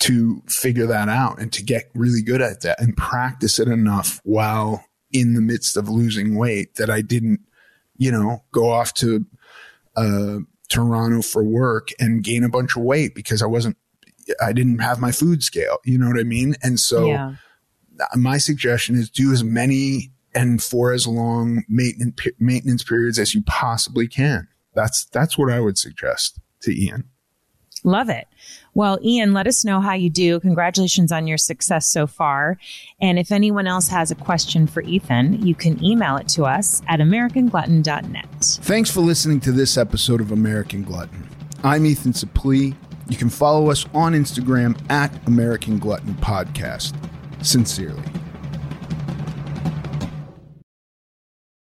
[0.00, 4.20] to figure that out and to get really good at that and practice it enough
[4.24, 7.40] while in the midst of losing weight that I didn't,
[7.98, 9.26] you know, go off to
[9.96, 10.38] uh,
[10.70, 13.76] Toronto for work and gain a bunch of weight because I wasn't,
[14.42, 15.78] I didn't have my food scale.
[15.84, 16.56] You know what I mean?
[16.62, 17.34] And so Yeah.
[18.16, 23.42] my suggestion is do as many and for as long maintenance maintenance periods as you
[23.42, 24.48] possibly can.
[24.80, 27.04] That's that's what I would suggest to Ian.
[27.84, 28.26] Love it.
[28.72, 30.40] Well, Ian, let us know how you do.
[30.40, 32.58] Congratulations on your success so far.
[33.00, 36.80] And if anyone else has a question for Ethan, you can email it to us
[36.88, 38.26] at americanglutton.net.
[38.62, 41.28] Thanks for listening to this episode of American Glutton.
[41.62, 42.74] I'm Ethan Suplee.
[43.08, 46.94] You can follow us on Instagram at American Glutton Podcast.
[47.44, 48.04] Sincerely.